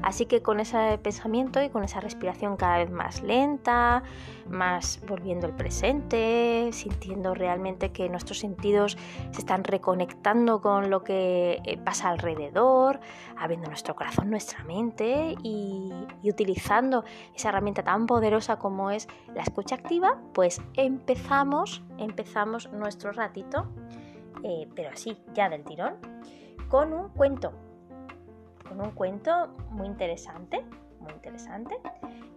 Así 0.02 0.26
que 0.26 0.42
con 0.42 0.60
ese 0.60 0.98
pensamiento 0.98 1.62
y 1.62 1.70
con 1.70 1.84
esa 1.84 2.00
respiración 2.00 2.58
cada 2.58 2.78
vez 2.78 2.90
más 2.90 3.22
lenta, 3.22 4.04
más 4.50 5.00
volviendo 5.08 5.46
al 5.46 5.56
presente, 5.56 6.70
sintiendo 6.72 7.36
realmente 7.36 7.92
que 7.92 8.10
nuestros 8.10 8.40
sentidos 8.40 8.98
se 9.32 9.40
están 9.40 9.64
reconectando 9.64 10.60
con 10.60 10.90
lo 10.90 11.04
que 11.04 11.62
eh, 11.66 11.78
pasa 11.78 12.10
alrededor, 12.10 13.00
abriendo 13.38 13.68
nuestro 13.68 13.96
corazón, 13.96 14.30
nuestra 14.30 14.64
mente 14.64 15.36
y, 15.44 15.92
utilizando 16.24 17.04
esa 17.36 17.50
herramienta 17.50 17.84
tan 17.84 18.08
poderosa 18.08 18.58
como 18.58 18.90
es 18.90 19.08
la 19.36 19.44
escucha 19.44 19.76
activa, 19.76 20.18
pues 20.34 20.62
empezamos, 20.76 21.84
empezamos 21.98 22.72
nuestro 22.72 23.12
ratito, 23.12 23.68
eh, 24.44 24.68
pero 24.76 24.90
así, 24.90 25.18
ya 25.34 25.50
del 25.50 25.64
tirón, 25.64 25.96
con 26.70 26.94
un 26.94 27.10
cuento 27.10 27.54
con 28.72 28.80
un 28.80 28.92
cuento 28.92 29.50
muy 29.70 29.86
interesante, 29.86 30.64
muy 31.02 31.12
interesante, 31.12 31.78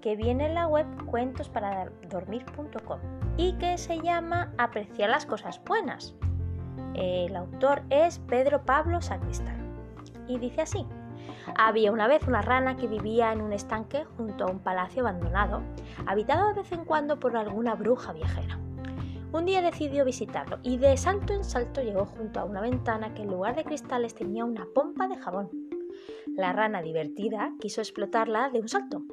que 0.00 0.16
viene 0.16 0.46
en 0.46 0.54
la 0.54 0.66
web 0.66 0.84
cuentosparadormir.com 1.06 2.98
y 3.36 3.52
que 3.58 3.78
se 3.78 4.00
llama 4.00 4.52
Apreciar 4.58 5.10
las 5.10 5.26
cosas 5.26 5.62
buenas. 5.64 6.16
El 6.94 7.36
autor 7.36 7.82
es 7.90 8.18
Pedro 8.18 8.64
Pablo 8.64 9.00
Sacristán 9.00 9.76
y 10.26 10.38
dice 10.38 10.62
así. 10.62 10.84
Había 11.56 11.92
una 11.92 12.08
vez 12.08 12.26
una 12.26 12.42
rana 12.42 12.76
que 12.76 12.88
vivía 12.88 13.32
en 13.32 13.40
un 13.40 13.52
estanque 13.52 14.04
junto 14.16 14.44
a 14.44 14.50
un 14.50 14.58
palacio 14.58 15.02
abandonado, 15.02 15.62
habitado 16.06 16.48
de 16.48 16.54
vez 16.54 16.72
en 16.72 16.84
cuando 16.84 17.20
por 17.20 17.36
alguna 17.36 17.74
bruja 17.74 18.12
viajera. 18.12 18.58
Un 19.32 19.44
día 19.44 19.62
decidió 19.62 20.04
visitarlo 20.04 20.58
y 20.62 20.78
de 20.78 20.96
salto 20.96 21.32
en 21.32 21.44
salto 21.44 21.80
llegó 21.80 22.06
junto 22.06 22.40
a 22.40 22.44
una 22.44 22.60
ventana 22.60 23.14
que 23.14 23.22
en 23.22 23.30
lugar 23.30 23.54
de 23.54 23.64
cristales 23.64 24.14
tenía 24.14 24.44
una 24.44 24.66
pompa 24.74 25.06
de 25.06 25.16
jabón. 25.16 25.63
La 26.36 26.52
rana 26.52 26.82
divertida 26.82 27.54
quiso 27.60 27.80
explotarla 27.80 28.50
de 28.50 28.58
un 28.58 28.68
salto, 28.68 29.04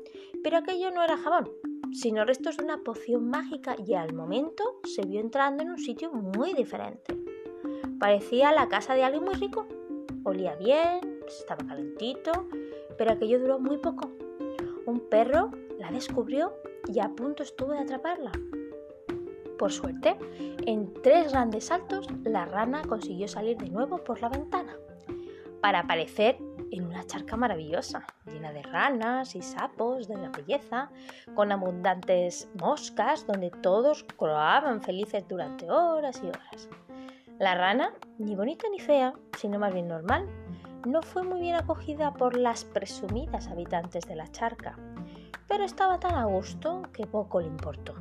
pero 0.44 0.58
aquello 0.58 0.90
no 0.90 1.04
era 1.04 1.18
jabón, 1.18 1.52
sino 1.92 2.26
restos 2.26 2.58
de 2.58 2.64
una 2.64 2.80
poción 2.80 3.30
mágica 3.30 3.76
y 3.78 3.94
al 3.94 4.14
momento 4.14 4.80
se 4.86 5.06
vio 5.06 5.20
entrando 5.20 5.62
en 5.62 5.70
un 5.70 5.78
sitio 5.78 6.12
muy 6.12 6.54
diferente. 6.54 7.16
Parecía 8.00 8.52
la 8.52 8.70
casa 8.70 8.96
de 8.96 9.04
alguien 9.04 9.24
muy 9.24 9.36
rico. 9.36 9.68
Olía 10.24 10.56
bien, 10.56 11.20
estaba 11.28 11.64
calentito, 11.64 12.48
pero 12.98 13.12
aquello 13.12 13.40
duró 13.40 13.60
muy 13.60 13.78
poco. 13.78 14.10
Un 14.88 15.00
perro 15.08 15.52
la 15.78 15.92
descubrió 15.92 16.56
y 16.88 17.00
a 17.02 17.10
punto 17.10 17.44
estuvo 17.44 17.72
de 17.72 17.82
atraparla. 17.82 18.32
Por 19.60 19.72
suerte, 19.72 20.18
en 20.66 20.92
tres 21.04 21.34
grandes 21.34 21.66
saltos, 21.66 22.08
la 22.24 22.46
rana 22.46 22.82
consiguió 22.82 23.28
salir 23.28 23.58
de 23.58 23.70
nuevo 23.70 24.04
por 24.04 24.20
la 24.22 24.30
ventana 24.30 24.76
para 25.62 25.82
aparecer 25.82 26.38
en 26.72 26.88
una 26.88 27.06
charca 27.06 27.36
maravillosa, 27.36 28.06
llena 28.26 28.52
de 28.54 28.64
ranas 28.64 29.36
y 29.36 29.42
sapos 29.42 30.08
de 30.08 30.18
la 30.18 30.30
belleza, 30.30 30.90
con 31.36 31.52
abundantes 31.52 32.50
moscas 32.60 33.28
donde 33.28 33.52
todos 33.52 34.06
croaban 34.18 34.82
felices 34.82 35.28
durante 35.28 35.70
horas 35.70 36.22
y 36.24 36.28
horas. 36.28 36.70
La 37.40 37.56
rana, 37.56 37.94
ni 38.18 38.36
bonita 38.36 38.68
ni 38.72 38.80
fea, 38.80 39.14
sino 39.38 39.60
más 39.60 39.74
bien 39.74 39.88
normal, 39.88 40.28
no 40.86 41.02
fue 41.02 41.24
muy 41.24 41.42
bien 41.42 41.56
acogida 41.56 42.14
por 42.14 42.36
las 42.36 42.66
presumidas 42.66 43.48
habitantes 43.48 44.08
de 44.08 44.16
la 44.16 44.32
charca, 44.32 44.78
pero 45.48 45.64
estaba 45.64 46.00
tan 46.00 46.16
a 46.16 46.26
gusto 46.26 46.82
que 46.94 47.06
poco 47.06 47.42
le 47.42 47.48
importó. 47.48 47.96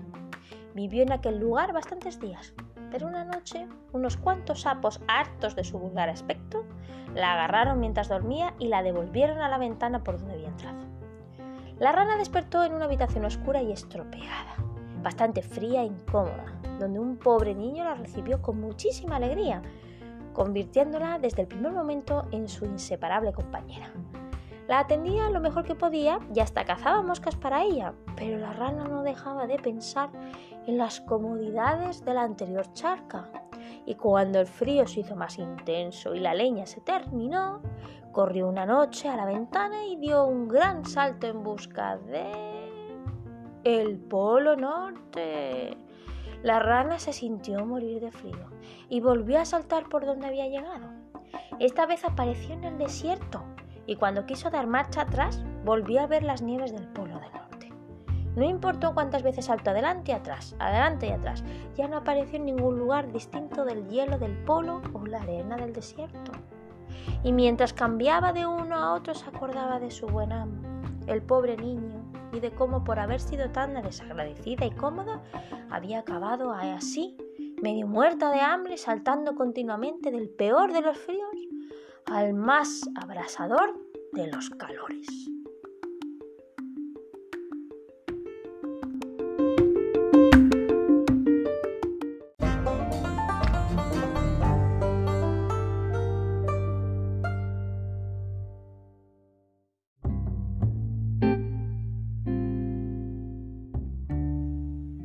Vivió 0.74 1.02
en 1.02 1.12
aquel 1.12 1.38
lugar 1.38 1.72
bastantes 1.72 2.20
días, 2.20 2.54
pero 2.90 3.06
una 3.06 3.24
noche 3.24 3.66
unos 3.92 4.16
cuantos 4.16 4.62
sapos 4.62 5.00
hartos 5.08 5.56
de 5.56 5.64
su 5.64 5.78
vulgar 5.78 6.08
aspecto 6.08 6.64
la 7.14 7.32
agarraron 7.32 7.80
mientras 7.80 8.08
dormía 8.08 8.54
y 8.58 8.68
la 8.68 8.82
devolvieron 8.82 9.38
a 9.38 9.48
la 9.48 9.58
ventana 9.58 10.02
por 10.02 10.18
donde 10.18 10.34
había 10.34 10.48
entrado. 10.48 10.78
La 11.78 11.92
rana 11.92 12.16
despertó 12.16 12.62
en 12.62 12.74
una 12.74 12.84
habitación 12.84 13.24
oscura 13.24 13.62
y 13.62 13.72
estropeada, 13.72 14.56
bastante 15.02 15.42
fría 15.42 15.82
e 15.82 15.86
incómoda, 15.86 16.44
donde 16.78 16.98
un 16.98 17.16
pobre 17.16 17.54
niño 17.54 17.84
la 17.84 17.94
recibió 17.94 18.42
con 18.42 18.60
muchísima 18.60 19.16
alegría, 19.16 19.62
convirtiéndola 20.32 21.18
desde 21.18 21.42
el 21.42 21.48
primer 21.48 21.72
momento 21.72 22.26
en 22.32 22.48
su 22.48 22.64
inseparable 22.64 23.32
compañera. 23.32 23.90
La 24.68 24.78
atendía 24.78 25.30
lo 25.30 25.40
mejor 25.40 25.64
que 25.64 25.74
podía 25.74 26.20
y 26.32 26.40
hasta 26.40 26.64
cazaba 26.64 27.02
moscas 27.02 27.34
para 27.34 27.64
ella, 27.64 27.92
pero 28.14 28.38
la 28.38 28.52
rana 28.52 28.84
no 28.84 29.02
dejaba 29.02 29.46
de 29.46 29.58
pensar 29.58 30.10
en 30.66 30.78
las 30.78 31.00
comodidades 31.00 32.04
de 32.04 32.14
la 32.14 32.22
anterior 32.22 32.72
charca 32.74 33.28
y 33.86 33.94
cuando 33.94 34.40
el 34.40 34.46
frío 34.46 34.86
se 34.86 35.00
hizo 35.00 35.16
más 35.16 35.38
intenso 35.38 36.14
y 36.14 36.20
la 36.20 36.34
leña 36.34 36.66
se 36.66 36.80
terminó, 36.80 37.62
corrió 38.12 38.48
una 38.48 38.66
noche 38.66 39.08
a 39.08 39.16
la 39.16 39.26
ventana 39.26 39.84
y 39.84 39.96
dio 39.96 40.24
un 40.24 40.48
gran 40.48 40.84
salto 40.84 41.26
en 41.26 41.42
busca 41.42 41.96
de... 41.96 42.30
el 43.64 43.98
Polo 43.98 44.56
Norte. 44.56 45.76
La 46.42 46.58
rana 46.58 46.98
se 46.98 47.12
sintió 47.12 47.64
morir 47.66 48.00
de 48.00 48.10
frío 48.10 48.50
y 48.88 49.00
volvió 49.00 49.40
a 49.40 49.44
saltar 49.44 49.88
por 49.88 50.06
donde 50.06 50.26
había 50.26 50.48
llegado. 50.48 50.88
Esta 51.58 51.86
vez 51.86 52.04
apareció 52.04 52.54
en 52.54 52.64
el 52.64 52.78
desierto 52.78 53.44
y 53.86 53.96
cuando 53.96 54.24
quiso 54.24 54.50
dar 54.50 54.66
marcha 54.66 55.02
atrás 55.02 55.44
volvió 55.64 56.00
a 56.00 56.06
ver 56.06 56.22
las 56.22 56.42
nieves 56.42 56.72
del 56.72 56.88
Polo 56.88 57.20
Norte. 57.20 57.49
No 58.36 58.44
importó 58.48 58.94
cuántas 58.94 59.22
veces 59.22 59.46
saltó 59.46 59.70
adelante 59.70 60.12
y 60.12 60.14
atrás, 60.14 60.54
adelante 60.58 61.08
y 61.08 61.10
atrás, 61.10 61.42
ya 61.76 61.88
no 61.88 61.96
apareció 61.98 62.36
en 62.36 62.46
ningún 62.46 62.78
lugar 62.78 63.12
distinto 63.12 63.64
del 63.64 63.88
hielo 63.88 64.18
del 64.18 64.36
polo 64.44 64.80
o 64.92 65.04
la 65.06 65.22
arena 65.22 65.56
del 65.56 65.72
desierto. 65.72 66.32
Y 67.24 67.32
mientras 67.32 67.72
cambiaba 67.72 68.32
de 68.32 68.46
uno 68.46 68.76
a 68.76 68.94
otro 68.94 69.14
se 69.14 69.28
acordaba 69.28 69.80
de 69.80 69.90
su 69.90 70.06
buen 70.06 70.32
amo, 70.32 70.62
el 71.06 71.22
pobre 71.22 71.56
niño 71.56 72.00
y 72.32 72.40
de 72.40 72.52
cómo 72.52 72.84
por 72.84 72.98
haber 72.98 73.20
sido 73.20 73.50
tan 73.50 73.74
desagradecida 73.82 74.64
y 74.64 74.70
cómoda 74.70 75.20
había 75.68 76.00
acabado 76.00 76.52
así, 76.52 77.16
medio 77.62 77.86
muerta 77.86 78.30
de 78.30 78.40
hambre, 78.40 78.76
saltando 78.76 79.34
continuamente 79.34 80.10
del 80.10 80.28
peor 80.28 80.72
de 80.72 80.82
los 80.82 80.96
fríos 80.96 81.34
al 82.06 82.34
más 82.34 82.82
abrasador 82.96 83.78
de 84.12 84.28
los 84.28 84.50
calores. 84.50 85.29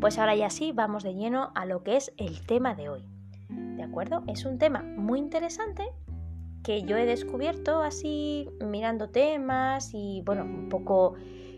Pues 0.05 0.19
ahora 0.19 0.35
ya 0.35 0.51
sí, 0.51 0.71
vamos 0.71 1.01
de 1.01 1.15
lleno 1.15 1.51
a 1.55 1.65
lo 1.65 1.81
que 1.81 1.95
es 1.95 2.13
el 2.17 2.45
tema 2.45 2.75
de 2.75 2.89
hoy. 2.89 3.03
¿De 3.50 3.81
acuerdo? 3.81 4.21
Es 4.27 4.45
un 4.45 4.59
tema 4.59 4.83
muy 4.83 5.17
interesante 5.17 5.83
que 6.63 6.83
yo 6.83 6.95
he 6.95 7.07
descubierto 7.07 7.81
así 7.81 8.47
mirando 8.63 9.09
temas 9.09 9.95
y 9.95 10.21
bueno, 10.24 10.43
un 10.43 10.69
poco 10.69 11.15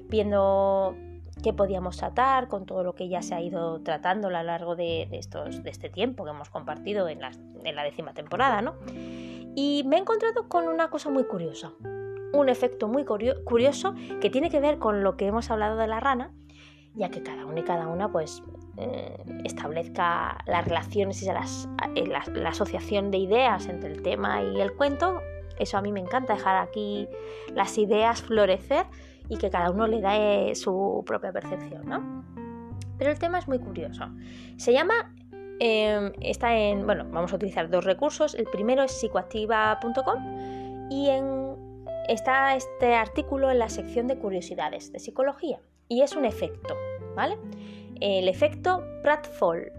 viendo 0.08 0.96
qué 1.44 1.52
podíamos 1.52 1.98
tratar 1.98 2.48
con 2.48 2.66
todo 2.66 2.86
lo 2.86 2.96
que 2.96 3.10
ya 3.10 3.22
se 3.22 3.36
ha 3.36 3.42
ido 3.42 3.82
tratando 3.82 4.30
a 4.30 4.32
lo 4.32 4.44
largo 4.44 4.78
de, 4.78 5.10
estos, 5.12 5.62
de 5.62 5.70
este 5.70 5.90
tiempo 5.90 6.24
que 6.24 6.30
hemos 6.30 6.50
compartido 6.50 7.10
en 7.10 7.20
la, 7.20 7.32
en 7.66 7.76
la 7.76 7.84
décima 7.84 8.14
temporada, 8.14 8.62
¿no? 8.62 8.76
Y 9.58 9.84
me 9.88 9.98
he 9.98 10.00
encontrado 10.00 10.48
con 10.48 10.70
una 10.70 10.90
cosa 10.90 11.10
muy 11.10 11.26
curiosa, 11.26 11.74
un 12.32 12.48
efecto 12.48 12.88
muy 12.88 13.04
curioso 13.04 13.94
que 14.22 14.30
tiene 14.30 14.50
que 14.50 14.62
ver 14.62 14.80
con 14.80 15.04
lo 15.04 15.18
que 15.18 15.28
hemos 15.28 15.52
hablado 15.52 15.76
de 15.76 15.88
la 15.88 16.00
rana 16.00 16.32
ya 16.98 17.10
que 17.10 17.22
cada 17.22 17.46
uno 17.46 17.60
y 17.60 17.64
cada 17.64 17.88
una 17.88 18.12
pues 18.12 18.44
eh, 18.78 19.18
establezca 19.44 20.38
las 20.46 20.66
relaciones 20.66 21.22
y 21.22 21.30
eh, 21.30 22.08
la, 22.08 22.50
asociación 22.50 23.12
de 23.12 23.18
ideas 23.18 23.68
entre 23.68 23.92
el 23.92 24.02
tema 24.02 24.44
y 24.44 24.60
el 24.60 24.74
cuento. 24.74 25.22
Eso 25.60 25.78
a 25.78 25.82
mí 25.82 25.92
me 25.92 26.00
encanta, 26.00 26.34
dejar 26.34 26.58
aquí 26.58 27.08
las 27.54 27.78
ideas 27.78 28.22
florecer 28.22 28.86
y 29.30 29.38
que 29.38 29.50
cada 29.50 29.72
uno 29.72 29.88
le 29.88 30.02
dé 30.02 30.56
su 30.56 31.04
propia 31.06 31.32
percepción, 31.32 31.88
¿no? 31.88 32.24
Pero 32.98 33.12
el 33.12 33.20
tema 33.20 33.40
es 33.40 33.48
muy 33.48 33.60
curioso. 33.60 34.06
Se 34.58 34.74
llama, 34.74 35.14
em, 35.60 36.12
está 36.22 36.58
en, 36.58 36.86
bueno, 36.86 37.06
vamos 37.12 37.34
a 37.34 37.36
utilizar 37.36 37.70
dos 37.70 37.86
recursos. 37.86 38.36
El 38.36 38.46
primero 38.46 38.84
es 38.84 38.92
psicoactiva.com 38.92 40.92
y 40.92 41.10
en, 41.10 41.84
está 42.08 42.56
este 42.56 42.96
artículo 42.96 43.52
en 43.52 43.60
la 43.60 43.70
sección 43.70 44.08
de 44.08 44.18
curiosidades 44.18 44.92
de 44.92 45.00
psicología 45.00 45.60
y 45.88 46.02
es 46.02 46.16
un 46.16 46.26
efecto, 46.26 46.76
¿vale? 47.16 47.38
El 48.00 48.28
efecto 48.28 48.84
Pratfall, 49.02 49.72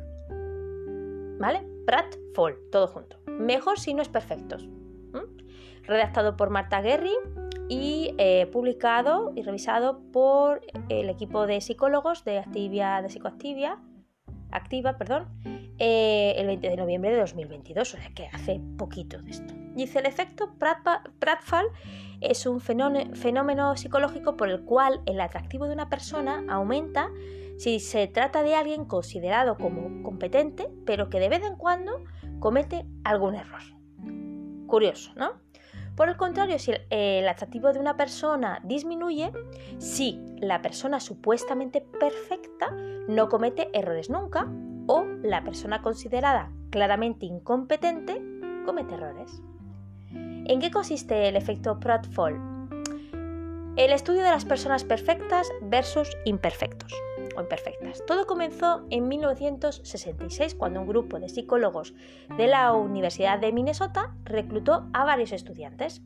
¿vale? 1.39 1.67
Pratfall, 1.87 2.57
todo 2.71 2.89
junto. 2.89 3.19
Mejor 3.27 3.79
si 3.79 3.95
no 3.95 4.03
es 4.03 4.09
perfectos. 4.09 4.69
Redactado 5.85 6.37
por 6.37 6.51
Marta 6.51 6.83
Guerri 6.83 7.15
y 7.71 8.15
eh, 8.19 8.47
publicado 8.53 9.33
y 9.35 9.43
revisado 9.43 10.01
por 10.13 10.61
el 10.91 11.09
equipo 11.09 11.47
de 11.47 11.63
psicólogos 11.63 12.25
de 12.25 12.39
Activia, 12.39 13.01
de 13.01 13.09
Psicoactivia, 13.09 13.79
Activa, 14.51 14.99
perdón, 14.99 15.29
eh, 15.79 16.35
el 16.37 16.47
20 16.47 16.71
de 16.71 16.77
noviembre 16.77 17.11
de 17.13 17.19
2022, 17.19 17.95
o 17.95 17.97
sea 17.97 18.11
que 18.11 18.29
hace 18.33 18.61
poquito 18.77 19.23
de 19.23 19.31
esto. 19.31 19.55
Dice, 19.75 20.01
el 20.01 20.07
efecto 20.07 20.55
Pratfall 20.59 21.67
es 22.21 22.47
un 22.47 22.61
fenómeno 22.61 23.77
psicológico 23.77 24.37
por 24.37 24.49
el 24.51 24.63
cual 24.63 25.01
el 25.07 25.21
atractivo 25.21 25.67
de 25.67 25.75
una 25.75 25.89
persona 25.89 26.45
aumenta 26.49 27.11
si 27.59 27.79
se 27.79 28.09
trata 28.09 28.43
de 28.43 28.57
alguien 28.57 28.85
considerado 28.87 29.57
como 29.57 30.03
competente, 30.03 30.69
pero 30.85 31.11
que 31.11 31.21
de 31.21 31.29
vez 31.29 31.45
en 31.45 31.57
cuando 31.57 32.05
comete 32.41 32.85
algún 33.05 33.37
error. 33.37 33.63
Curioso, 34.67 35.13
¿no? 35.17 35.33
Por 35.97 36.09
el 36.09 36.17
contrario, 36.17 36.59
si 36.59 36.73
el 36.91 37.29
atractivo 37.29 37.73
de 37.73 37.81
una 37.81 37.97
persona 37.97 38.61
disminuye, 38.65 39.33
si 39.79 40.21
la 40.39 40.63
persona 40.63 41.01
supuestamente 41.01 41.81
perfecta 41.81 42.71
no 43.09 43.29
comete 43.29 43.69
errores 43.73 44.09
nunca 44.09 44.49
o 44.89 45.05
la 45.23 45.45
persona 45.45 45.81
considerada 45.83 46.51
claramente 46.71 47.27
incompetente 47.27 48.21
comete 48.65 48.95
errores. 48.95 49.41
¿En 50.11 50.61
qué 50.61 50.71
consiste 50.71 51.29
el 51.29 51.37
efecto 51.37 51.79
Pratfall? 51.79 52.59
El 53.77 53.93
estudio 53.93 54.23
de 54.23 54.31
las 54.31 54.45
personas 54.45 54.83
perfectas 54.83 55.47
versus 55.63 56.11
imperfectos 56.25 56.93
o 57.37 57.41
imperfectas. 57.43 58.03
Todo 58.07 58.27
comenzó 58.27 58.85
en 58.91 59.07
1966 59.07 60.57
cuando 60.57 60.81
un 60.81 60.89
grupo 60.89 61.21
de 61.21 61.29
psicólogos 61.29 61.95
de 62.37 62.49
la 62.49 62.73
Universidad 62.73 63.39
de 63.39 63.53
Minnesota 63.53 64.17
reclutó 64.25 64.89
a 64.93 65.05
varios 65.05 65.33
estudiantes. 65.33 66.03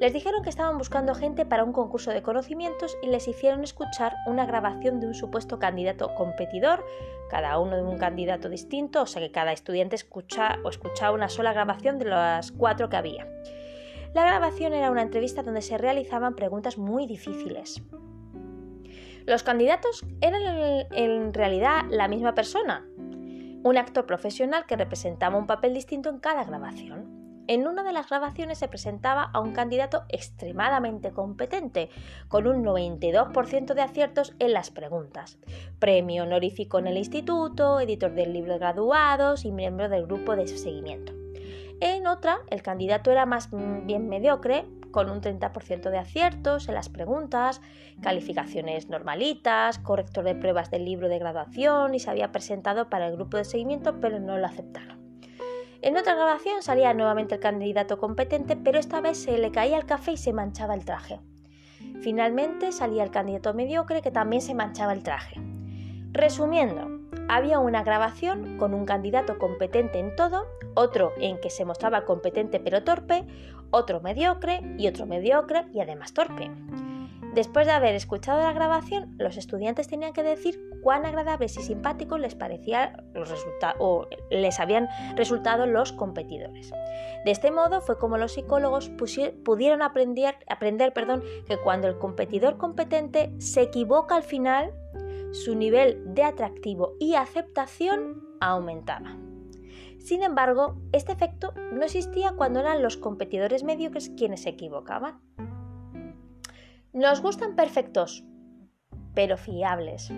Les 0.00 0.12
dijeron 0.12 0.42
que 0.42 0.50
estaban 0.50 0.78
buscando 0.78 1.14
gente 1.14 1.46
para 1.46 1.64
un 1.64 1.72
concurso 1.72 2.10
de 2.10 2.22
conocimientos 2.22 2.96
y 3.02 3.06
les 3.06 3.28
hicieron 3.28 3.62
escuchar 3.62 4.16
una 4.26 4.46
grabación 4.46 4.98
de 4.98 5.06
un 5.06 5.14
supuesto 5.14 5.58
candidato 5.58 6.14
competidor, 6.14 6.84
cada 7.30 7.58
uno 7.58 7.76
de 7.76 7.82
un 7.82 7.98
candidato 7.98 8.48
distinto, 8.48 9.02
o 9.02 9.06
sea 9.06 9.22
que 9.22 9.30
cada 9.30 9.52
estudiante 9.52 9.94
escucha 9.94 10.58
o 10.64 10.70
escuchaba 10.70 11.14
una 11.14 11.28
sola 11.28 11.52
grabación 11.52 11.98
de 11.98 12.06
las 12.06 12.50
cuatro 12.50 12.88
que 12.88 12.96
había. 12.96 13.28
La 14.12 14.24
grabación 14.24 14.74
era 14.74 14.90
una 14.90 15.02
entrevista 15.02 15.42
donde 15.42 15.62
se 15.62 15.78
realizaban 15.78 16.34
preguntas 16.34 16.76
muy 16.76 17.06
difíciles. 17.06 17.82
Los 19.24 19.42
candidatos 19.42 20.04
eran 20.20 20.42
en 20.90 21.32
realidad 21.32 21.84
la 21.90 22.08
misma 22.08 22.34
persona, 22.34 22.84
un 23.62 23.76
actor 23.78 24.04
profesional 24.04 24.66
que 24.66 24.76
representaba 24.76 25.38
un 25.38 25.46
papel 25.46 25.74
distinto 25.74 26.10
en 26.10 26.18
cada 26.18 26.44
grabación. 26.44 27.11
En 27.48 27.66
una 27.66 27.82
de 27.82 27.92
las 27.92 28.08
grabaciones 28.08 28.58
se 28.58 28.68
presentaba 28.68 29.24
a 29.24 29.40
un 29.40 29.52
candidato 29.52 30.04
extremadamente 30.08 31.10
competente, 31.10 31.90
con 32.28 32.46
un 32.46 32.64
92% 32.64 33.74
de 33.74 33.82
aciertos 33.82 34.34
en 34.38 34.52
las 34.52 34.70
preguntas. 34.70 35.38
Premio 35.80 36.22
honorífico 36.22 36.78
en 36.78 36.86
el 36.86 36.96
instituto, 36.96 37.80
editor 37.80 38.14
del 38.14 38.32
libro 38.32 38.52
de 38.52 38.58
graduados 38.60 39.44
y 39.44 39.50
miembro 39.50 39.88
del 39.88 40.06
grupo 40.06 40.36
de 40.36 40.46
seguimiento. 40.46 41.12
En 41.80 42.06
otra, 42.06 42.38
el 42.48 42.62
candidato 42.62 43.10
era 43.10 43.26
más 43.26 43.48
bien 43.50 44.08
mediocre, 44.08 44.64
con 44.92 45.10
un 45.10 45.20
30% 45.20 45.90
de 45.90 45.98
aciertos 45.98 46.68
en 46.68 46.74
las 46.74 46.88
preguntas, 46.88 47.60
calificaciones 48.02 48.88
normalitas, 48.88 49.80
corrector 49.80 50.24
de 50.24 50.36
pruebas 50.36 50.70
del 50.70 50.84
libro 50.84 51.08
de 51.08 51.18
graduación 51.18 51.94
y 51.96 51.98
se 51.98 52.08
había 52.08 52.30
presentado 52.30 52.88
para 52.88 53.08
el 53.08 53.16
grupo 53.16 53.36
de 53.36 53.44
seguimiento, 53.44 53.98
pero 54.00 54.20
no 54.20 54.38
lo 54.38 54.46
aceptaron. 54.46 55.01
En 55.82 55.96
otra 55.96 56.14
grabación 56.14 56.62
salía 56.62 56.94
nuevamente 56.94 57.34
el 57.34 57.40
candidato 57.40 57.98
competente, 57.98 58.54
pero 58.54 58.78
esta 58.78 59.00
vez 59.00 59.18
se 59.18 59.36
le 59.36 59.50
caía 59.50 59.76
el 59.76 59.84
café 59.84 60.12
y 60.12 60.16
se 60.16 60.32
manchaba 60.32 60.74
el 60.74 60.84
traje. 60.84 61.18
Finalmente 62.02 62.70
salía 62.70 63.02
el 63.02 63.10
candidato 63.10 63.52
mediocre 63.52 64.00
que 64.00 64.12
también 64.12 64.42
se 64.42 64.54
manchaba 64.54 64.92
el 64.92 65.02
traje. 65.02 65.40
Resumiendo, 66.12 67.00
había 67.28 67.58
una 67.58 67.82
grabación 67.82 68.58
con 68.58 68.74
un 68.74 68.86
candidato 68.86 69.38
competente 69.38 69.98
en 69.98 70.14
todo, 70.14 70.46
otro 70.74 71.14
en 71.16 71.40
que 71.40 71.50
se 71.50 71.64
mostraba 71.64 72.04
competente 72.04 72.60
pero 72.60 72.84
torpe, 72.84 73.24
otro 73.70 74.00
mediocre 74.00 74.60
y 74.78 74.86
otro 74.86 75.06
mediocre 75.06 75.64
y 75.72 75.80
además 75.80 76.14
torpe. 76.14 76.48
Después 77.34 77.66
de 77.66 77.72
haber 77.72 77.96
escuchado 77.96 78.40
la 78.40 78.52
grabación, 78.52 79.16
los 79.18 79.36
estudiantes 79.36 79.88
tenían 79.88 80.12
que 80.12 80.22
decir 80.22 80.60
cuán 80.82 81.06
agradables 81.06 81.56
y 81.56 81.62
simpáticos 81.62 82.20
les 82.20 82.34
parecía 82.34 83.02
los 83.14 83.32
o 83.78 84.06
les 84.30 84.60
habían 84.60 84.88
resultado 85.16 85.66
los 85.66 85.92
competidores. 85.92 86.70
De 87.24 87.30
este 87.30 87.50
modo 87.50 87.80
fue 87.80 87.98
como 87.98 88.18
los 88.18 88.32
psicólogos 88.32 88.90
pudieron 89.44 89.82
aprender, 89.82 90.36
aprender 90.48 90.92
perdón, 90.92 91.22
que 91.46 91.56
cuando 91.56 91.88
el 91.88 91.98
competidor 91.98 92.58
competente 92.58 93.32
se 93.38 93.62
equivoca 93.62 94.16
al 94.16 94.24
final, 94.24 94.74
su 95.32 95.54
nivel 95.54 96.14
de 96.14 96.24
atractivo 96.24 96.94
y 96.98 97.14
aceptación 97.14 98.22
aumentaba. 98.40 99.16
Sin 99.98 100.22
embargo, 100.22 100.76
este 100.90 101.12
efecto 101.12 101.54
no 101.72 101.84
existía 101.84 102.32
cuando 102.32 102.60
eran 102.60 102.82
los 102.82 102.96
competidores 102.96 103.62
mediocres 103.62 104.10
quienes 104.10 104.42
se 104.42 104.50
equivocaban. 104.50 105.20
Nos 106.92 107.22
gustan 107.22 107.54
perfectos, 107.54 108.24
pero 109.14 109.36
fiables. 109.36 110.12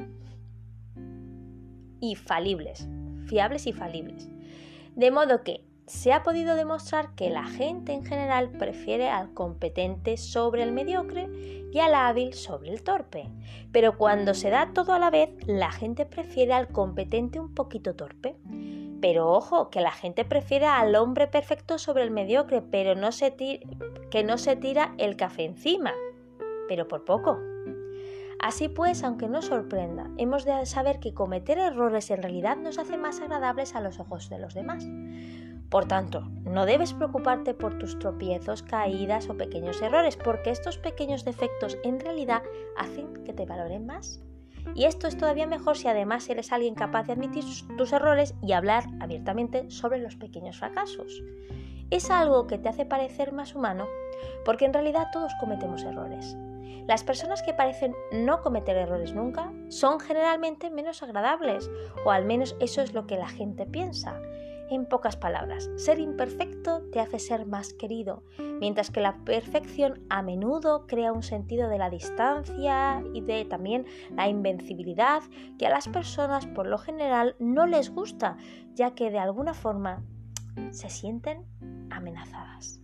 Y 2.05 2.17
falibles. 2.17 2.87
Fiables 3.29 3.67
y 3.67 3.73
falibles. 3.73 4.29
De 4.95 5.11
modo 5.11 5.43
que 5.43 5.65
se 5.87 6.13
ha 6.13 6.23
podido 6.23 6.55
demostrar 6.55 7.15
que 7.15 7.31
la 7.31 7.45
gente 7.45 7.93
en 7.93 8.05
general 8.05 8.51
prefiere 8.51 9.09
al 9.09 9.33
competente 9.33 10.19
sobre 10.19 10.65
el 10.65 10.73
mediocre 10.73 11.31
y 11.73 11.79
al 11.79 11.95
hábil 11.95 12.35
sobre 12.35 12.73
el 12.73 12.83
torpe. 12.83 13.31
Pero 13.73 13.97
cuando 13.97 14.35
se 14.35 14.51
da 14.51 14.75
todo 14.75 14.93
a 14.93 14.99
la 14.99 15.09
vez, 15.09 15.31
la 15.47 15.73
gente 15.73 16.05
prefiere 16.05 16.53
al 16.53 16.69
competente 16.69 17.41
un 17.41 17.55
poquito 17.55 17.95
torpe. 17.95 18.37
Pero 19.01 19.31
ojo, 19.33 19.71
que 19.71 19.81
la 19.81 19.91
gente 19.91 20.27
prefiere 20.27 20.67
al 20.67 20.95
hombre 20.97 21.27
perfecto 21.27 21.79
sobre 21.79 22.03
el 22.03 22.11
mediocre, 22.11 22.61
pero 22.61 22.95
no 22.95 23.13
se 23.13 23.35
que 24.11 24.25
no 24.25 24.37
se 24.37 24.57
tira 24.57 24.95
el 24.99 25.17
café 25.17 25.45
encima. 25.45 25.95
pero 26.69 26.87
por 26.87 27.07
poco. 27.07 27.39
Así 28.41 28.69
pues, 28.69 29.03
aunque 29.03 29.29
no 29.29 29.43
sorprenda, 29.43 30.11
hemos 30.17 30.45
de 30.45 30.67
saber 30.67 31.01
que 31.01 31.15
cometer 31.15 31.59
errores 31.59 32.11
en 32.11 32.23
realidad 32.23 32.57
nos 32.57 32.79
hace 32.79 32.97
más 32.97 33.21
agradables 33.21 33.75
a 33.75 33.81
los 33.81 34.01
ojos 34.01 34.29
de 34.29 34.39
los 34.39 34.55
demás. 34.55 34.87
Por 35.71 35.87
tanto, 35.87 36.21
no 36.45 36.67
debes 36.67 36.93
preocuparte 36.93 37.55
por 37.55 37.79
tus 37.79 37.99
tropiezos, 37.99 38.63
caídas 38.63 39.29
o 39.29 39.37
pequeños 39.37 39.83
errores, 39.83 40.17
porque 40.17 40.51
estos 40.51 40.79
pequeños 40.79 41.25
defectos 41.25 41.79
en 41.83 41.99
realidad 41.99 42.43
hacen 42.77 43.13
que 43.25 43.33
te 43.33 43.47
valoren 43.47 43.87
más. 43.87 44.23
Y 44.75 44.85
esto 44.85 45.07
es 45.07 45.17
todavía 45.17 45.47
mejor 45.47 45.77
si 45.77 45.89
además 45.89 46.29
eres 46.29 46.53
alguien 46.53 46.75
capaz 46.75 47.07
de 47.07 47.15
admitir 47.15 47.45
tus 47.77 47.93
errores 47.93 48.35
y 48.43 48.53
hablar 48.53 48.85
abiertamente 49.01 49.71
sobre 49.71 49.99
los 49.99 50.17
pequeños 50.17 50.59
fracasos. 50.59 51.23
Es 51.91 52.11
algo 52.11 52.47
que 52.47 52.59
te 52.59 52.69
hace 52.69 52.87
parecer 52.87 53.33
más 53.33 53.55
humano, 53.55 53.87
porque 54.45 54.65
en 54.65 54.73
realidad 54.73 55.09
todos 55.13 55.33
cometemos 55.41 55.83
errores. 55.83 56.37
Las 56.87 57.03
personas 57.03 57.43
que 57.43 57.55
parecen 57.55 57.95
no 58.13 58.43
cometer 58.43 58.77
errores 58.77 59.15
nunca 59.15 59.53
son 59.69 60.01
generalmente 60.01 60.71
menos 60.71 61.03
agradables, 61.03 61.71
o 62.05 62.11
al 62.11 62.27
menos 62.27 62.57
eso 62.61 62.83
es 62.83 62.93
lo 62.93 63.07
que 63.07 63.17
la 63.17 63.29
gente 63.29 63.65
piensa. 63.65 64.21
En 64.71 64.87
pocas 64.87 65.17
palabras, 65.17 65.71
ser 65.77 65.99
imperfecto 65.99 66.83
te 66.91 67.01
hace 67.01 67.19
ser 67.19 67.47
más 67.47 67.75
querido, 67.75 68.23
mientras 68.61 68.91
que 68.91 69.01
la 69.01 69.17
perfección 69.25 70.05
a 70.09 70.23
menudo 70.23 70.87
crea 70.87 71.13
un 71.13 71.23
sentido 71.23 71.69
de 71.69 71.79
la 71.79 71.91
distancia 71.91 73.03
y 73.13 73.21
de 73.21 73.45
también 73.45 73.87
la 74.17 74.29
invencibilidad 74.29 75.23
que 75.59 75.67
a 75.67 75.71
las 75.71 75.89
personas 75.89 76.47
por 76.47 76.67
lo 76.67 76.79
general 76.79 77.37
no 77.39 77.67
les 77.67 77.91
gusta, 77.91 78.37
ya 78.75 78.95
que 78.95 79.11
de 79.11 79.19
alguna 79.19 79.55
forma 79.55 80.03
se 80.71 80.89
sienten 80.89 81.45
amenazadas. 81.91 82.81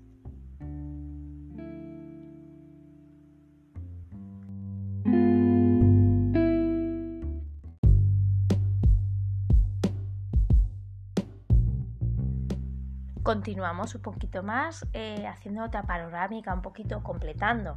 Continuamos 13.30 13.94
un 13.94 14.02
poquito 14.02 14.42
más 14.42 14.84
eh, 14.92 15.24
haciendo 15.28 15.62
otra 15.62 15.84
panorámica, 15.84 16.52
un 16.52 16.62
poquito 16.62 17.00
completando 17.04 17.76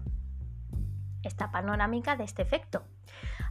esta 1.21 1.51
panorámica 1.51 2.15
de 2.15 2.23
este 2.23 2.41
efecto. 2.41 2.81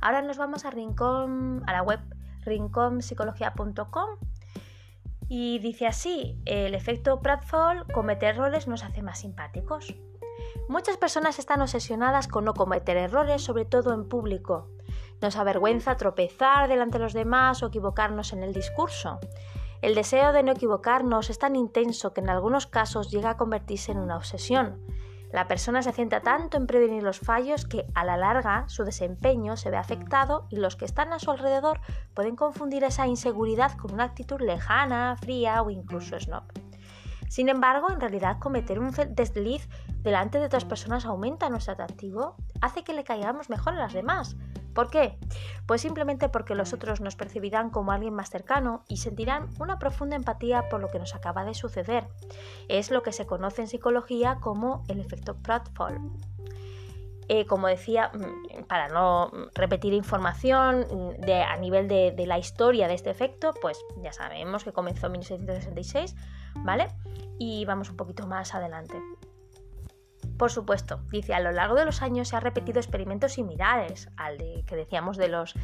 Ahora 0.00 0.20
nos 0.20 0.36
vamos 0.36 0.64
a 0.64 0.72
Rincón, 0.72 1.62
a 1.64 1.72
la 1.72 1.82
web 1.82 2.00
rinconpsicología.com 2.44 4.18
y 5.28 5.60
dice 5.60 5.86
así, 5.86 6.42
el 6.44 6.74
efecto 6.74 7.20
Pratfall, 7.20 7.86
cometer 7.92 8.34
errores 8.34 8.66
nos 8.66 8.82
hace 8.82 9.00
más 9.00 9.20
simpáticos. 9.20 9.94
Muchas 10.68 10.96
personas 10.96 11.38
están 11.38 11.62
obsesionadas 11.62 12.26
con 12.26 12.44
no 12.44 12.54
cometer 12.54 12.96
errores, 12.96 13.44
sobre 13.44 13.64
todo 13.64 13.94
en 13.94 14.08
público. 14.08 14.68
Nos 15.20 15.36
avergüenza 15.36 15.96
tropezar 15.96 16.66
delante 16.66 16.98
de 16.98 17.04
los 17.04 17.12
demás 17.12 17.62
o 17.62 17.68
equivocarnos 17.68 18.32
en 18.32 18.42
el 18.42 18.52
discurso. 18.52 19.20
El 19.83 19.97
deseo 19.97 20.33
de 20.33 20.45
no 20.45 20.53
equivocarnos 20.53 21.29
es 21.29 21.40
tan 21.40 21.57
intenso 21.57 22.14
que 22.14 22.21
en 22.21 22.31
algunos 22.31 22.68
casos 22.68 23.11
llega 23.11 23.31
a 23.31 23.37
convertirse 23.37 23.90
en 23.90 23.99
una 23.99 24.16
obsesión. 24.16 24.81
La 25.33 25.49
persona 25.49 25.83
se 25.83 25.90
centra 25.90 26.21
tanto 26.21 26.57
en 26.57 26.68
prevenir 26.68 27.03
los 27.03 27.18
fallos 27.18 27.66
que 27.66 27.85
a 27.95 28.05
la 28.05 28.16
larga 28.16 28.68
su 28.68 28.85
desempeño 28.85 29.57
se 29.57 29.71
ve 29.71 29.79
afectado 29.79 30.47
y 30.51 30.57
los 30.57 30.77
que 30.77 30.85
están 30.85 31.12
a 31.12 31.18
su 31.18 31.33
alrededor 31.33 31.81
pueden 32.14 32.37
confundir 32.37 32.85
esa 32.85 33.09
inseguridad 33.09 33.77
con 33.77 33.92
una 33.92 34.05
actitud 34.05 34.40
lejana, 34.40 35.16
fría 35.16 35.61
o 35.62 35.71
incluso 35.71 36.21
snob. 36.21 36.45
Sin 37.29 37.49
embargo, 37.49 37.90
en 37.90 38.01
realidad 38.01 38.38
cometer 38.38 38.79
un 38.79 38.92
desliz 38.92 39.68
delante 40.03 40.38
de 40.38 40.47
otras 40.47 40.64
personas 40.64 41.07
aumenta 41.07 41.49
nuestro 41.49 41.73
atractivo, 41.73 42.37
hace 42.61 42.85
que 42.85 42.92
le 42.92 43.03
caigamos 43.03 43.51
mejor 43.51 43.73
a 43.73 43.79
las 43.79 43.95
demás, 43.95 44.37
¿Por 44.74 44.90
qué? 44.90 45.18
Pues 45.66 45.80
simplemente 45.80 46.28
porque 46.28 46.54
los 46.54 46.72
otros 46.72 47.00
nos 47.00 47.16
percibirán 47.16 47.70
como 47.70 47.92
alguien 47.92 48.14
más 48.14 48.30
cercano 48.30 48.85
y 48.88 48.98
sentirán 48.98 49.48
una 49.58 49.78
profunda 49.78 50.16
empatía 50.16 50.68
por 50.68 50.80
lo 50.80 50.90
que 50.90 50.98
nos 50.98 51.14
acaba 51.14 51.44
de 51.44 51.54
suceder. 51.54 52.08
Es 52.68 52.90
lo 52.90 53.02
que 53.02 53.12
se 53.12 53.26
conoce 53.26 53.62
en 53.62 53.68
psicología 53.68 54.38
como 54.40 54.85
el 54.88 55.00
efecto 55.00 55.37
Pratfall. 55.37 56.00
Eh, 57.28 57.46
como 57.46 57.68
decía, 57.68 58.11
mm, 58.12 58.64
para 58.64 58.88
no 58.88 59.30
repetir 59.54 59.92
información 59.92 60.80
mm, 60.80 61.20
de, 61.20 61.42
a 61.42 61.56
nivel 61.56 61.88
de, 61.88 62.11
de, 62.11 62.26
la 62.26 62.38
historia 62.38 62.88
de 62.88 62.94
este 62.94 63.11
efecto, 63.11 63.54
pues 63.61 63.78
ya 64.02 64.12
sabemos 64.12 64.64
que 64.64 64.72
comenzó 64.72 65.06
en 65.06 65.12
1666, 65.12 66.16
¿vale? 66.56 66.88
Y 67.38 67.64
vamos 67.64 67.90
un 67.90 67.96
poquito 67.96 68.26
más 68.26 68.54
adelante. 68.54 68.94
Por 70.42 70.50
supuesto, 70.50 70.98
dice, 71.09 71.35
a 71.35 71.38
lo 71.38 71.52
largo 71.52 71.76
de 71.76 71.85
los 71.85 72.02
años 72.02 72.26
se 72.26 72.35
han 72.35 72.42
repetido 72.42 72.81
experimentos 72.81 73.35
similares 73.35 74.11
al 74.16 74.38
de 74.38 74.64
que 74.66 74.74
decíamos 74.74 75.16
de, 75.16 75.28
los, 75.28 75.55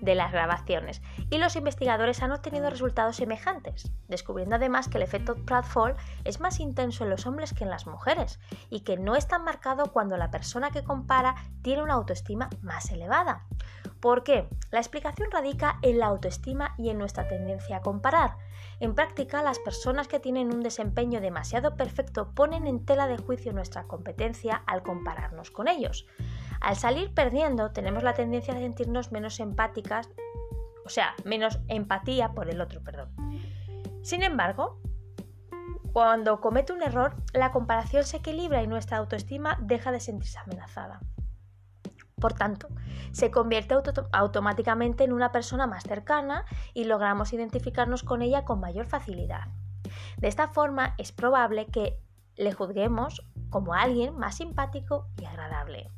de 0.00 0.14
las 0.14 0.30
grabaciones 0.30 1.02
y 1.28 1.38
los 1.38 1.56
investigadores 1.56 2.22
han 2.22 2.30
obtenido 2.30 2.70
resultados 2.70 3.16
semejantes, 3.16 3.90
descubriendo 4.06 4.54
además 4.54 4.86
que 4.86 4.98
el 4.98 5.02
efecto 5.02 5.34
Pratfall 5.44 5.96
es 6.22 6.38
más 6.38 6.60
intenso 6.60 7.02
en 7.02 7.10
los 7.10 7.26
hombres 7.26 7.52
que 7.52 7.64
en 7.64 7.70
las 7.70 7.88
mujeres 7.88 8.38
y 8.70 8.82
que 8.82 8.96
no 8.96 9.16
es 9.16 9.26
tan 9.26 9.42
marcado 9.42 9.92
cuando 9.92 10.16
la 10.16 10.30
persona 10.30 10.70
que 10.70 10.84
compara 10.84 11.34
tiene 11.62 11.82
una 11.82 11.94
autoestima 11.94 12.48
más 12.62 12.92
elevada. 12.92 13.44
¿Por 13.98 14.22
qué? 14.22 14.48
La 14.70 14.78
explicación 14.78 15.32
radica 15.32 15.80
en 15.82 15.98
la 15.98 16.06
autoestima 16.06 16.76
y 16.78 16.90
en 16.90 16.98
nuestra 16.98 17.26
tendencia 17.26 17.78
a 17.78 17.82
comparar. 17.82 18.36
En 18.80 18.94
práctica, 18.94 19.42
las 19.42 19.58
personas 19.58 20.06
que 20.06 20.20
tienen 20.20 20.54
un 20.54 20.62
desempeño 20.62 21.20
demasiado 21.20 21.76
perfecto 21.76 22.32
ponen 22.32 22.66
en 22.66 22.84
tela 22.84 23.08
de 23.08 23.18
juicio 23.18 23.52
nuestra 23.52 23.84
competencia 23.84 24.62
al 24.66 24.82
compararnos 24.82 25.50
con 25.50 25.66
ellos. 25.66 26.06
Al 26.60 26.76
salir 26.76 27.12
perdiendo, 27.12 27.72
tenemos 27.72 28.02
la 28.04 28.14
tendencia 28.14 28.54
a 28.54 28.58
sentirnos 28.58 29.10
menos 29.10 29.40
empáticas, 29.40 30.08
o 30.84 30.88
sea, 30.88 31.14
menos 31.24 31.58
empatía 31.66 32.32
por 32.32 32.48
el 32.48 32.60
otro, 32.60 32.82
perdón. 32.82 33.10
Sin 34.02 34.22
embargo, 34.22 34.80
cuando 35.92 36.40
comete 36.40 36.72
un 36.72 36.82
error, 36.82 37.16
la 37.32 37.50
comparación 37.50 38.04
se 38.04 38.18
equilibra 38.18 38.62
y 38.62 38.68
nuestra 38.68 38.98
autoestima 38.98 39.58
deja 39.60 39.90
de 39.90 40.00
sentirse 40.00 40.38
amenazada. 40.38 41.00
Por 42.20 42.32
tanto, 42.32 42.68
se 43.12 43.30
convierte 43.30 43.74
automáticamente 44.12 45.04
en 45.04 45.12
una 45.12 45.32
persona 45.32 45.66
más 45.66 45.84
cercana 45.84 46.44
y 46.74 46.84
logramos 46.84 47.32
identificarnos 47.32 48.02
con 48.02 48.22
ella 48.22 48.44
con 48.44 48.60
mayor 48.60 48.86
facilidad. 48.86 49.48
De 50.18 50.28
esta 50.28 50.48
forma 50.48 50.94
es 50.98 51.12
probable 51.12 51.66
que 51.66 51.98
le 52.36 52.52
juzguemos 52.52 53.22
como 53.50 53.74
alguien 53.74 54.16
más 54.16 54.36
simpático 54.36 55.08
y 55.20 55.24
agradable. 55.24 55.90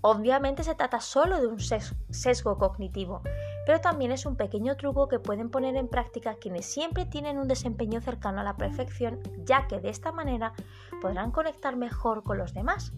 Obviamente 0.00 0.62
se 0.62 0.74
trata 0.74 1.00
solo 1.00 1.40
de 1.40 1.46
un 1.46 1.58
sesgo 1.60 2.58
cognitivo, 2.58 3.22
pero 3.66 3.80
también 3.80 4.12
es 4.12 4.26
un 4.26 4.36
pequeño 4.36 4.76
truco 4.76 5.08
que 5.08 5.18
pueden 5.18 5.50
poner 5.50 5.76
en 5.76 5.88
práctica 5.88 6.36
quienes 6.36 6.66
siempre 6.66 7.04
tienen 7.04 7.38
un 7.38 7.48
desempeño 7.48 8.00
cercano 8.00 8.40
a 8.40 8.44
la 8.44 8.56
perfección, 8.56 9.20
ya 9.44 9.66
que 9.66 9.80
de 9.80 9.88
esta 9.88 10.12
manera 10.12 10.52
podrán 11.00 11.30
conectar 11.30 11.76
mejor 11.76 12.22
con 12.22 12.38
los 12.38 12.54
demás 12.54 12.92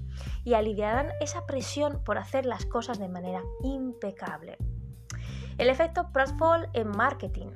y 0.45 0.55
aliviarán 0.55 1.11
esa 1.21 1.47
presión 1.47 2.03
por 2.05 2.19
hacer 2.19 2.47
las 2.47 2.67
cosas 2.67 2.99
de 2.99 3.09
manera 3.09 3.43
impecable. 3.63 4.59
El 5.59 5.69
efecto 5.69 6.11
Pratfall 6.13 6.69
en 6.73 6.89
marketing. 6.89 7.49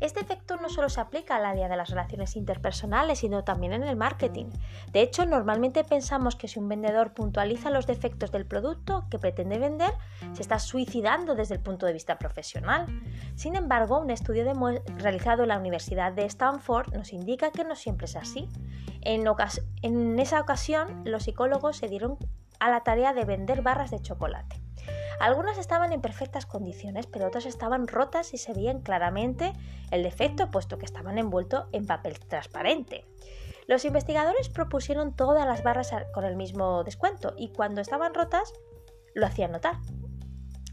Este 0.00 0.20
efecto 0.20 0.56
no 0.56 0.68
solo 0.68 0.88
se 0.88 1.00
aplica 1.00 1.36
al 1.36 1.46
área 1.46 1.68
de 1.68 1.76
las 1.76 1.90
relaciones 1.90 2.36
interpersonales, 2.36 3.20
sino 3.20 3.44
también 3.44 3.72
en 3.72 3.82
el 3.82 3.96
marketing. 3.96 4.46
De 4.92 5.02
hecho, 5.02 5.26
normalmente 5.26 5.84
pensamos 5.84 6.36
que 6.36 6.48
si 6.48 6.58
un 6.58 6.68
vendedor 6.68 7.14
puntualiza 7.14 7.70
los 7.70 7.86
defectos 7.86 8.30
del 8.32 8.46
producto 8.46 9.06
que 9.10 9.18
pretende 9.18 9.58
vender, 9.58 9.92
se 10.32 10.42
está 10.42 10.58
suicidando 10.58 11.34
desde 11.34 11.54
el 11.54 11.60
punto 11.60 11.86
de 11.86 11.92
vista 11.92 12.18
profesional. 12.18 12.86
Sin 13.34 13.56
embargo, 13.56 14.00
un 14.00 14.10
estudio 14.10 14.44
realizado 14.98 15.42
en 15.42 15.48
la 15.48 15.58
Universidad 15.58 16.12
de 16.12 16.24
Stanford 16.24 16.94
nos 16.94 17.12
indica 17.12 17.50
que 17.50 17.64
no 17.64 17.76
siempre 17.76 18.06
es 18.06 18.16
así. 18.16 18.48
En, 19.00 19.24
en 19.82 20.18
esa 20.18 20.40
ocasión, 20.40 21.02
los 21.04 21.24
psicólogos 21.24 21.76
se 21.76 21.88
dieron 21.88 22.18
a 22.60 22.70
la 22.70 22.80
tarea 22.80 23.12
de 23.12 23.24
vender 23.24 23.62
barras 23.62 23.90
de 23.90 24.00
chocolate. 24.00 24.63
Algunas 25.20 25.58
estaban 25.58 25.92
en 25.92 26.00
perfectas 26.00 26.46
condiciones, 26.46 27.06
pero 27.06 27.26
otras 27.26 27.46
estaban 27.46 27.86
rotas 27.86 28.34
y 28.34 28.38
se 28.38 28.52
veían 28.52 28.80
claramente 28.80 29.52
el 29.90 30.02
defecto, 30.02 30.50
puesto 30.50 30.78
que 30.78 30.84
estaban 30.84 31.18
envueltos 31.18 31.66
en 31.72 31.86
papel 31.86 32.18
transparente. 32.18 33.06
Los 33.66 33.84
investigadores 33.84 34.48
propusieron 34.48 35.14
todas 35.14 35.46
las 35.46 35.62
barras 35.62 35.90
con 36.12 36.24
el 36.24 36.36
mismo 36.36 36.84
descuento 36.84 37.34
y 37.36 37.52
cuando 37.52 37.80
estaban 37.80 38.12
rotas 38.12 38.52
lo 39.14 39.26
hacían 39.26 39.52
notar. 39.52 39.76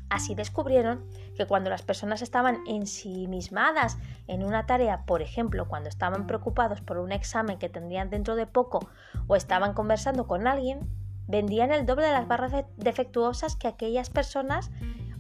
Así 0.10 0.36
descubrieron 0.36 1.08
que 1.38 1.48
cuando 1.48 1.70
las 1.70 1.84
personas 1.84 2.22
estaban 2.22 2.58
ensimismadas 2.68 3.98
en 4.28 4.44
una 4.44 4.66
tarea, 4.66 5.06
por 5.06 5.22
ejemplo, 5.22 5.70
cuando 5.70 5.88
estaban 5.88 6.28
preocupados 6.28 6.82
por 6.82 6.98
un 6.98 7.14
examen 7.14 7.58
que 7.58 7.70
tendrían 7.70 8.10
dentro 8.10 8.36
de 8.36 8.46
poco 8.46 8.90
o 9.28 9.38
estaban 9.38 9.74
conversando 9.74 10.28
con 10.28 10.48
alguien, 10.48 10.82
vendían 11.28 11.72
el 11.72 11.86
doble 11.86 12.08
de 12.08 12.14
las 12.14 12.28
barras 12.28 12.54
defectuosas 12.78 13.56
que 13.56 13.68
aquellas 13.68 14.10
personas 14.10 14.72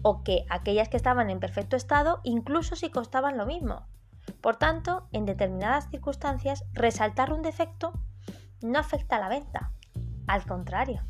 o 0.02 0.24
que 0.24 0.46
aquellas 0.50 0.90
que 0.90 0.98
estaban 0.98 1.30
en 1.30 1.40
perfecto 1.40 1.76
estado, 1.76 2.22
incluso 2.24 2.76
si 2.76 2.90
costaban 2.90 3.38
lo 3.38 3.46
mismo. 3.46 3.86
Por 4.42 4.58
tanto, 4.58 5.08
en 5.12 5.26
determinadas 5.26 5.90
circunstancias, 5.90 6.66
resaltar 6.74 7.34
un 7.34 7.42
defecto 7.42 7.94
no 8.62 8.80
afecta 8.80 9.18
a 9.18 9.20
la 9.20 9.30
venta, 9.30 9.72
al 10.28 10.46
contrario. 10.46 11.04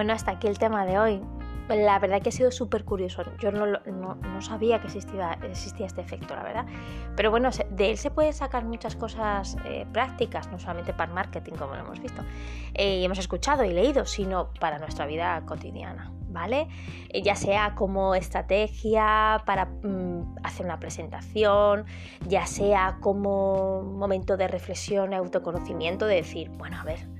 Bueno, 0.00 0.14
hasta 0.14 0.30
aquí 0.30 0.46
el 0.46 0.58
tema 0.58 0.86
de 0.86 0.98
hoy 0.98 1.20
la 1.68 1.98
verdad 1.98 2.22
que 2.22 2.30
ha 2.30 2.32
sido 2.32 2.50
súper 2.50 2.86
curioso. 2.86 3.22
Yo 3.38 3.52
no, 3.52 4.40
sabía 4.40 4.80
que 4.80 4.86
existía, 4.86 5.38
existía, 5.42 5.84
este 5.84 6.00
efecto, 6.00 6.34
la 6.34 6.42
verdad. 6.42 6.64
Pero 7.16 7.30
bueno, 7.30 7.50
de 7.68 7.90
él 7.90 7.98
se 7.98 8.10
pueden 8.10 8.32
sacar 8.32 8.64
muchas 8.64 8.96
cosas 8.96 9.58
eh, 9.66 9.84
prácticas, 9.92 10.50
no 10.50 10.58
solamente 10.58 10.94
para 10.94 11.12
marketing, 11.12 11.52
como 11.52 11.74
lo 11.74 11.80
hemos 11.80 12.00
visto, 12.00 12.22
eh, 12.72 13.00
y 13.00 13.04
hemos 13.04 13.18
escuchado 13.18 13.62
y 13.62 13.74
leído, 13.74 14.06
sino 14.06 14.54
para 14.58 14.78
nuestra 14.78 15.04
vida 15.04 15.38
cotidiana, 15.44 16.10
¿vale? 16.30 16.66
Eh, 17.10 17.20
ya 17.20 17.36
sea 17.36 17.74
como 17.74 18.14
estrategia 18.14 19.42
para 19.44 19.66
mm, 19.66 20.36
hacer 20.42 20.64
una 20.64 20.80
presentación, 20.80 21.84
ya 22.26 22.46
sea 22.46 22.96
como 23.02 23.82
momento 23.82 24.38
de 24.38 24.48
reflexión 24.48 25.12
autoconocimiento, 25.12 26.06
de 26.06 26.14
decir, 26.14 26.48
bueno, 26.56 26.80
a 26.80 26.84
ver, 26.84 27.19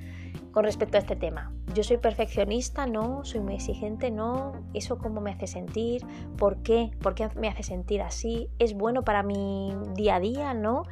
con 0.52 0.64
respecto 0.64 0.96
a 0.96 1.00
este 1.00 1.16
tema. 1.16 1.52
Yo 1.74 1.84
soy 1.84 1.98
perfeccionista, 1.98 2.86
no, 2.86 3.24
soy 3.24 3.40
muy 3.40 3.54
exigente, 3.54 4.10
no, 4.10 4.52
eso 4.74 4.98
cómo 4.98 5.20
me 5.20 5.30
hace 5.30 5.46
sentir, 5.46 6.04
por 6.36 6.62
qué, 6.62 6.90
por 7.00 7.14
qué 7.14 7.28
me 7.36 7.48
hace 7.48 7.62
sentir 7.62 8.02
así, 8.02 8.50
es 8.58 8.74
bueno 8.74 9.04
para 9.04 9.22
mi 9.22 9.72
día 9.94 10.16
a 10.16 10.20
día, 10.20 10.54
¿no? 10.54 10.82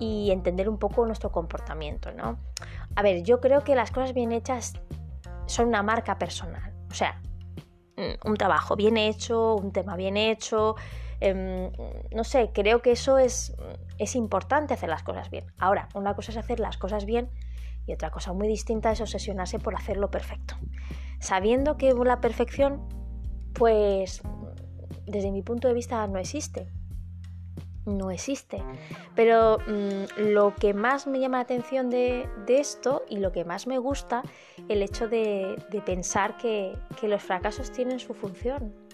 Y 0.00 0.30
entender 0.30 0.68
un 0.68 0.78
poco 0.78 1.06
nuestro 1.06 1.30
comportamiento, 1.30 2.12
¿no? 2.12 2.38
A 2.96 3.02
ver, 3.02 3.22
yo 3.22 3.40
creo 3.40 3.62
que 3.62 3.74
las 3.74 3.90
cosas 3.90 4.12
bien 4.12 4.32
hechas 4.32 4.74
son 5.46 5.68
una 5.68 5.82
marca 5.82 6.18
personal, 6.18 6.74
o 6.90 6.94
sea, 6.94 7.20
mm, 7.96 8.28
un 8.28 8.36
trabajo 8.36 8.74
bien 8.74 8.96
hecho, 8.96 9.54
un 9.54 9.72
tema 9.72 9.94
bien 9.94 10.16
hecho, 10.16 10.74
em, 11.20 11.70
no 12.12 12.24
sé, 12.24 12.50
creo 12.52 12.82
que 12.82 12.90
eso 12.90 13.18
es, 13.18 13.54
es 13.98 14.16
importante 14.16 14.74
hacer 14.74 14.88
las 14.88 15.04
cosas 15.04 15.30
bien. 15.30 15.46
Ahora, 15.58 15.88
una 15.94 16.14
cosa 16.14 16.32
es 16.32 16.36
hacer 16.36 16.58
las 16.60 16.76
cosas 16.76 17.06
bien 17.06 17.30
y 17.86 17.92
otra 17.92 18.10
cosa 18.10 18.32
muy 18.32 18.48
distinta 18.48 18.90
es 18.90 19.00
obsesionarse 19.00 19.58
por 19.58 19.74
hacerlo 19.74 20.10
perfecto. 20.10 20.56
Sabiendo 21.20 21.76
que 21.76 21.94
la 21.94 22.20
perfección, 22.20 22.86
pues 23.54 24.22
desde 25.06 25.30
mi 25.30 25.42
punto 25.42 25.68
de 25.68 25.74
vista 25.74 26.06
no 26.06 26.18
existe. 26.18 26.68
No 27.84 28.10
existe. 28.10 28.62
Pero 29.14 29.58
mm, 29.58 30.32
lo 30.32 30.54
que 30.56 30.74
más 30.74 31.06
me 31.06 31.20
llama 31.20 31.38
la 31.38 31.44
atención 31.44 31.88
de, 31.88 32.28
esto 32.48 33.04
y 33.08 33.18
lo 33.18 33.30
que 33.30 33.44
más 33.44 33.68
me 33.68 33.78
gusta, 33.78 34.22
el 34.68 34.82
hecho 34.82 35.08
de, 35.08 35.56
pensar 35.84 36.36
que 36.36 36.76
los 37.02 37.22
fracasos 37.22 37.70
tienen 37.70 38.00
su 38.00 38.12
función 38.12 38.85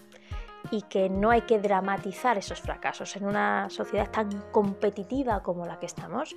y 0.71 0.81
que 0.83 1.09
no 1.09 1.29
hay 1.29 1.41
que 1.41 1.59
dramatizar 1.59 2.37
esos 2.37 2.61
fracasos. 2.61 3.15
En 3.15 3.25
una 3.25 3.69
sociedad 3.69 4.09
tan 4.09 4.29
competitiva 4.51 5.41
como 5.41 5.65
la 5.65 5.79
que 5.79 5.85
estamos, 5.85 6.35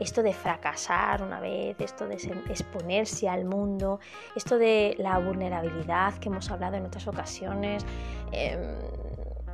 esto 0.00 0.22
de 0.22 0.32
fracasar 0.32 1.22
una 1.22 1.40
vez, 1.40 1.80
esto 1.80 2.06
de 2.06 2.16
exponerse 2.48 3.28
al 3.28 3.44
mundo, 3.44 4.00
esto 4.34 4.58
de 4.58 4.94
la 4.98 5.18
vulnerabilidad 5.18 6.14
que 6.14 6.28
hemos 6.28 6.50
hablado 6.50 6.76
en 6.76 6.86
otras 6.86 7.06
ocasiones, 7.06 7.84
em, 8.32 8.76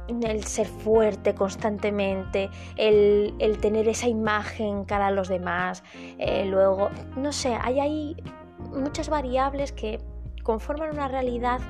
el 0.09 0.45
ser 0.45 0.67
fuerte 0.67 1.35
constantemente, 1.35 2.51
el, 2.77 3.59
tener 3.61 3.89
esa 3.89 4.09
imagen 4.09 4.85
cara 4.85 5.07
a 5.07 5.11
los 5.11 5.29
demás, 5.29 5.83
eh, 6.19 6.45
luego, 6.45 6.91
no 7.17 7.33
sé, 7.33 7.57
hay 7.61 7.81
ahí 7.81 8.17
muchas 8.59 9.09
variables 9.09 9.73
que 9.73 10.01
conforman 10.43 10.91
una 10.91 11.09
realidad 11.09 11.61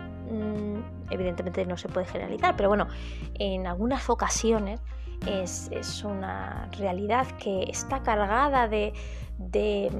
evidentemente 1.11 1.67
no 1.67 1.77
se 1.77 1.89
puede 1.89 2.07
generalizar, 2.07 2.57
pero 2.57 2.69
bueno, 2.69 2.87
en 3.35 3.67
algunas 3.67 4.09
ocasiones 4.11 4.81
es, 5.27 6.05
una 6.05 6.69
realidad 6.79 7.27
que 7.39 7.65
está 7.65 8.03
cargada 8.03 8.69
de, 8.69 8.93
mm, 9.39 9.91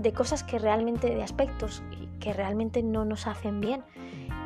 de, 0.00 0.12
cosas 0.12 0.42
que 0.42 0.58
realmente, 0.58 1.14
de 1.14 1.22
aspectos 1.22 1.82
que 2.20 2.32
realmente 2.32 2.82
no 2.82 3.04
nos 3.04 3.26
hacen 3.26 3.60
bien. 3.60 3.84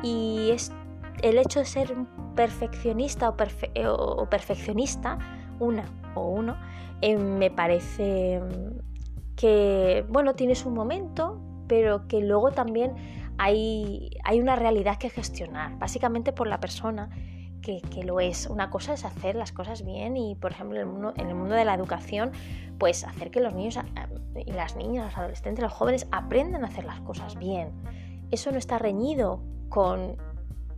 Y 0.03 0.51
es 0.51 0.73
el 1.21 1.37
hecho 1.37 1.59
de 1.59 1.65
ser 1.65 1.95
perfeccionista 2.35 3.29
o, 3.29 3.35
o 3.91 4.29
perfeccionista, 4.29 5.17
una 5.59 5.85
o 6.15 6.27
uno, 6.27 6.57
eh, 7.01 7.17
me 7.17 7.49
parece 7.49 8.39
mm, 8.39 9.35
que, 9.35 10.05
bueno, 10.09 10.35
tienes 10.35 10.65
un 10.65 10.73
momento, 10.73 11.39
pero 11.67 12.07
que 12.07 12.21
luego 12.21 12.51
también 12.51 12.93
hay, 13.39 14.09
una 14.33 14.57
realidad 14.57 14.97
que 14.97 15.09
gestionar, 15.09 15.79
básicamente 15.79 16.33
por 16.33 16.47
la 16.47 16.59
persona 16.59 17.09
que, 17.61 17.81
lo 18.03 18.19
es. 18.19 18.47
Una 18.47 18.69
cosa 18.69 18.93
es 18.93 19.05
hacer 19.05 19.35
las 19.35 19.51
cosas 19.53 19.85
bien 19.85 20.17
y, 20.17 20.35
por 20.35 20.51
ejemplo, 20.51 20.75
en 20.77 20.81
el 20.81 20.87
mundo, 20.87 21.13
en 21.15 21.29
el 21.29 21.35
mundo 21.35 21.55
de 21.55 21.63
la 21.63 21.73
educación, 21.73 22.31
pues 22.77 23.05
hacer 23.05 23.31
que 23.31 23.39
los 23.39 23.53
niños 23.53 23.77
eh, 23.77 24.43
y 24.45 24.51
las 24.51 24.75
niñas, 24.75 25.05
los 25.05 25.17
adolescentes, 25.17 25.63
los 25.63 25.71
jóvenes 25.71 26.07
aprendan 26.11 26.63
a 26.65 26.67
hacer 26.67 26.83
las 26.83 26.99
cosas 27.01 27.37
bien. 27.37 27.71
Eso 28.31 28.51
no 28.51 28.57
está 28.57 28.77
reñido 28.77 29.41
con 29.69 30.17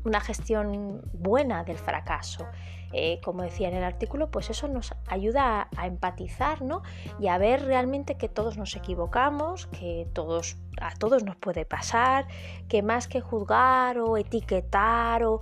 una 0.03 0.19
gestión 0.19 1.01
buena 1.13 1.63
del 1.63 1.77
fracaso. 1.77 2.45
Eh, 2.93 3.19
como 3.23 3.43
decía 3.43 3.69
en 3.69 3.75
el 3.75 3.83
artículo, 3.83 4.29
pues 4.29 4.49
eso 4.49 4.67
nos 4.67 4.93
ayuda 5.07 5.69
a, 5.77 5.87
empatizar 5.87 6.61
¿no? 6.61 6.81
y 7.19 7.27
a 7.27 7.37
ver 7.37 7.65
realmente 7.65 8.15
que 8.15 8.27
todos 8.27 8.57
nos 8.57 8.75
equivocamos, 8.75 9.67
que 9.67 10.07
todos, 10.13 10.57
a 10.81 10.93
todos 10.95 11.23
nos 11.23 11.35
puede 11.37 11.65
pasar, 11.65 12.27
que 12.67 12.81
más 12.81 13.07
que 13.07 13.21
juzgar 13.21 13.99
o 13.99 14.17
etiquetar 14.17 15.23
o, 15.23 15.41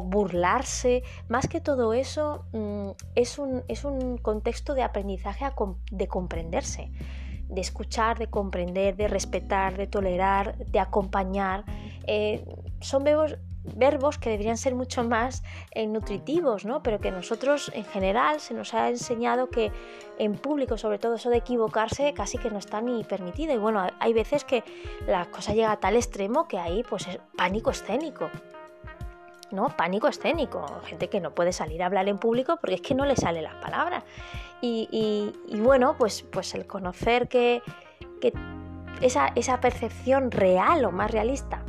burlarse, 0.00 1.02
más 1.28 1.48
que 1.48 1.60
todo 1.60 1.92
eso 1.92 2.46
mm, 2.52 2.90
es, 3.14 3.38
un, 3.38 3.62
es, 3.68 3.84
un, 3.84 4.16
contexto 4.16 4.74
de 4.74 4.82
aprendizaje 4.82 5.44
de 5.90 6.08
comprenderse 6.08 6.90
de 7.48 7.60
escuchar, 7.60 8.18
de 8.18 8.28
comprender, 8.28 8.96
de 8.96 9.08
respetar, 9.08 9.76
de 9.76 9.86
tolerar, 9.86 10.56
de 10.58 10.80
acompañar. 10.80 11.64
Eh, 12.06 12.44
son 12.80 13.04
verbos 13.74 14.18
que 14.18 14.30
deberían 14.30 14.56
ser 14.56 14.74
mucho 14.74 15.04
más 15.04 15.42
eh, 15.72 15.86
nutritivos, 15.86 16.64
¿no? 16.64 16.82
pero 16.82 17.00
que 17.00 17.10
nosotros 17.10 17.70
en 17.74 17.84
general 17.84 18.40
se 18.40 18.54
nos 18.54 18.74
ha 18.74 18.88
enseñado 18.88 19.48
que 19.48 19.72
en 20.18 20.34
público, 20.34 20.78
sobre 20.78 20.98
todo 20.98 21.14
eso 21.14 21.30
de 21.30 21.38
equivocarse, 21.38 22.14
casi 22.14 22.38
que 22.38 22.50
no 22.50 22.58
está 22.58 22.80
ni 22.80 23.04
permitido. 23.04 23.54
Y 23.54 23.58
bueno, 23.58 23.86
hay 23.98 24.12
veces 24.12 24.44
que 24.44 24.64
la 25.06 25.26
cosa 25.26 25.52
llega 25.52 25.72
a 25.72 25.76
tal 25.78 25.96
extremo 25.96 26.48
que 26.48 26.58
ahí 26.58 26.82
pues 26.88 27.06
es 27.08 27.18
pánico 27.36 27.70
escénico. 27.70 28.30
¿no? 29.50 29.68
Pánico 29.76 30.08
escénico, 30.08 30.66
gente 30.84 31.08
que 31.08 31.20
no 31.20 31.32
puede 31.32 31.52
salir 31.52 31.82
a 31.82 31.86
hablar 31.86 32.08
en 32.08 32.18
público 32.18 32.56
porque 32.60 32.74
es 32.74 32.80
que 32.80 32.94
no 32.94 33.04
le 33.04 33.16
salen 33.16 33.44
las 33.44 33.54
palabras. 33.56 34.04
Y, 34.60 35.32
bueno, 35.60 35.96
pues, 35.96 36.22
pues 36.22 36.54
el 36.54 36.66
conocer 36.66 37.28
que, 37.28 37.62
esa, 39.00 39.28
esa 39.36 39.60
percepción 39.60 40.30
real 40.30 40.84
o 40.84 40.90
más 40.90 41.10
realista 41.10 41.62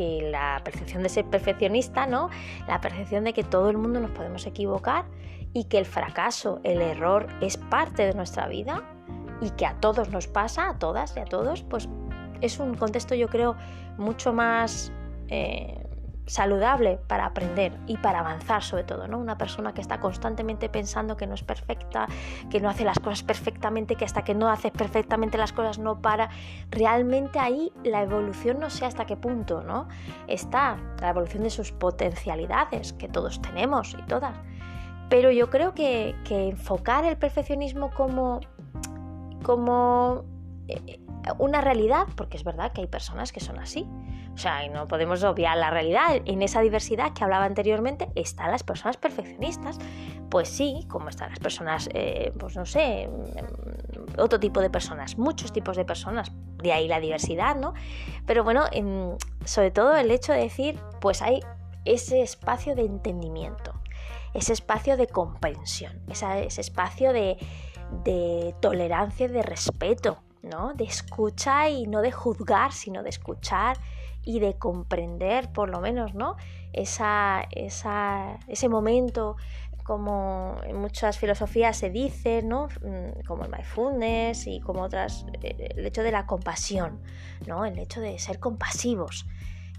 que 0.00 0.22
la 0.30 0.62
percepción 0.64 1.02
de 1.02 1.10
ser 1.10 1.26
perfeccionista, 1.26 2.06
¿no? 2.06 2.30
La 2.66 2.80
percepción 2.80 3.22
de 3.22 3.34
que 3.34 3.44
todo 3.44 3.68
el 3.68 3.76
mundo 3.76 4.00
nos 4.00 4.10
podemos 4.12 4.46
equivocar 4.46 5.04
y 5.52 5.64
que 5.64 5.76
el 5.76 5.84
fracaso, 5.84 6.58
el 6.64 6.80
error 6.80 7.26
es 7.42 7.58
parte 7.58 8.06
de 8.06 8.14
nuestra 8.14 8.48
vida 8.48 8.82
y 9.42 9.50
que 9.50 9.66
a 9.66 9.74
todos 9.74 10.08
nos 10.08 10.26
pasa, 10.26 10.70
a 10.70 10.78
todas 10.78 11.14
y 11.18 11.20
a 11.20 11.26
todos, 11.26 11.64
pues 11.64 11.86
es 12.40 12.58
un 12.60 12.76
contexto 12.76 13.14
yo 13.14 13.28
creo 13.28 13.56
mucho 13.98 14.32
más 14.32 14.90
eh, 15.28 15.86
saludable 16.30 17.00
para 17.08 17.26
aprender 17.26 17.72
y 17.88 17.96
para 17.96 18.20
avanzar 18.20 18.62
sobre 18.62 18.84
todo, 18.84 19.08
¿no? 19.08 19.18
Una 19.18 19.36
persona 19.36 19.74
que 19.74 19.80
está 19.80 19.98
constantemente 19.98 20.68
pensando 20.68 21.16
que 21.16 21.26
no 21.26 21.34
es 21.34 21.42
perfecta, 21.42 22.06
que 22.50 22.60
no 22.60 22.68
hace 22.70 22.84
las 22.84 23.00
cosas 23.00 23.24
perfectamente, 23.24 23.96
que 23.96 24.04
hasta 24.04 24.22
que 24.22 24.34
no 24.34 24.48
haces 24.48 24.70
perfectamente 24.70 25.38
las 25.38 25.52
cosas 25.52 25.80
no 25.80 26.00
para, 26.00 26.30
realmente 26.70 27.40
ahí 27.40 27.72
la 27.82 28.02
evolución 28.02 28.60
no 28.60 28.70
sé 28.70 28.86
hasta 28.86 29.06
qué 29.06 29.16
punto, 29.16 29.62
¿no? 29.64 29.88
Está 30.28 30.76
la 31.00 31.10
evolución 31.10 31.42
de 31.42 31.50
sus 31.50 31.72
potencialidades 31.72 32.92
que 32.92 33.08
todos 33.08 33.42
tenemos 33.42 33.96
y 33.98 34.02
todas. 34.02 34.36
Pero 35.08 35.32
yo 35.32 35.50
creo 35.50 35.74
que, 35.74 36.14
enfocar 36.30 37.04
el 37.04 37.16
perfeccionismo 37.16 37.90
como, 37.90 38.38
como 39.42 40.22
eh, 40.68 41.00
una 41.38 41.60
realidad, 41.60 42.06
porque 42.16 42.36
es 42.36 42.44
verdad 42.44 42.72
que 42.72 42.82
hay 42.82 42.86
personas 42.86 43.32
que 43.32 43.40
son 43.40 43.58
así. 43.58 43.86
O 44.34 44.38
sea, 44.38 44.66
no 44.68 44.88
podemos 44.88 45.22
obviar 45.24 45.56
la 45.58 45.70
realidad. 45.70 46.22
En 46.24 46.42
esa 46.42 46.60
diversidad 46.60 47.12
que 47.12 47.24
hablaba 47.24 47.44
anteriormente 47.44 48.08
están 48.14 48.50
las 48.50 48.62
personas 48.62 48.96
perfeccionistas. 48.96 49.78
Pues 50.30 50.48
sí, 50.48 50.86
como 50.88 51.08
están 51.08 51.30
las 51.30 51.40
personas, 51.40 51.88
eh, 51.92 52.32
pues 52.38 52.56
no 52.56 52.64
sé, 52.64 53.08
mm, 53.08 54.20
otro 54.20 54.38
tipo 54.40 54.60
de 54.60 54.70
personas, 54.70 55.18
muchos 55.18 55.52
tipos 55.52 55.76
de 55.76 55.84
personas. 55.84 56.32
De 56.62 56.72
ahí 56.72 56.88
la 56.88 57.00
diversidad, 57.00 57.56
¿no? 57.56 57.74
Pero 58.26 58.44
bueno, 58.44 58.64
sobre 59.44 59.70
todo 59.70 59.96
el 59.96 60.10
hecho 60.10 60.32
de 60.32 60.40
decir, 60.40 60.78
pues 61.00 61.22
hay 61.22 61.40
ese 61.84 62.22
espacio 62.22 62.74
de 62.74 62.82
entendimiento, 62.82 63.72
ese 64.34 64.52
espacio 64.52 64.96
de 64.96 65.06
comprensión, 65.06 66.00
ese, 66.08 66.60
espacio 66.60 67.12
de, 67.12 67.38
de 68.04 68.54
tolerancia 68.60 69.26
y 69.26 69.30
de 69.30 69.42
respeto 69.42 70.22
¿no? 70.42 70.74
De 70.74 70.84
escucha 70.84 71.68
y 71.68 71.86
no 71.86 72.00
de 72.02 72.12
juzgar, 72.12 72.72
sino 72.72 73.02
de 73.02 73.10
escuchar 73.10 73.76
y 74.24 74.40
de 74.40 74.54
comprender, 74.58 75.50
por 75.52 75.68
lo 75.68 75.80
menos, 75.80 76.14
¿no? 76.14 76.36
Esa, 76.72 77.46
ese 77.50 78.68
momento 78.68 79.36
como 79.90 80.56
en 80.62 80.76
muchas 80.76 81.18
filosofías 81.18 81.76
se 81.76 81.90
dice, 81.90 82.42
¿no? 82.42 82.68
Mm, 82.82 83.24
como 83.26 83.44
el 83.44 83.50
mindfulness 83.50 84.46
y 84.46 84.60
como 84.60 84.82
otras, 84.82 85.26
eh, 85.42 85.74
el 85.76 85.84
hecho 85.84 86.02
de 86.02 86.12
la 86.12 86.26
compasión, 86.26 87.00
¿no? 87.48 87.64
El 87.64 87.78
hecho 87.78 88.00
de 88.00 88.16
ser 88.18 88.38
compasivos. 88.38 89.26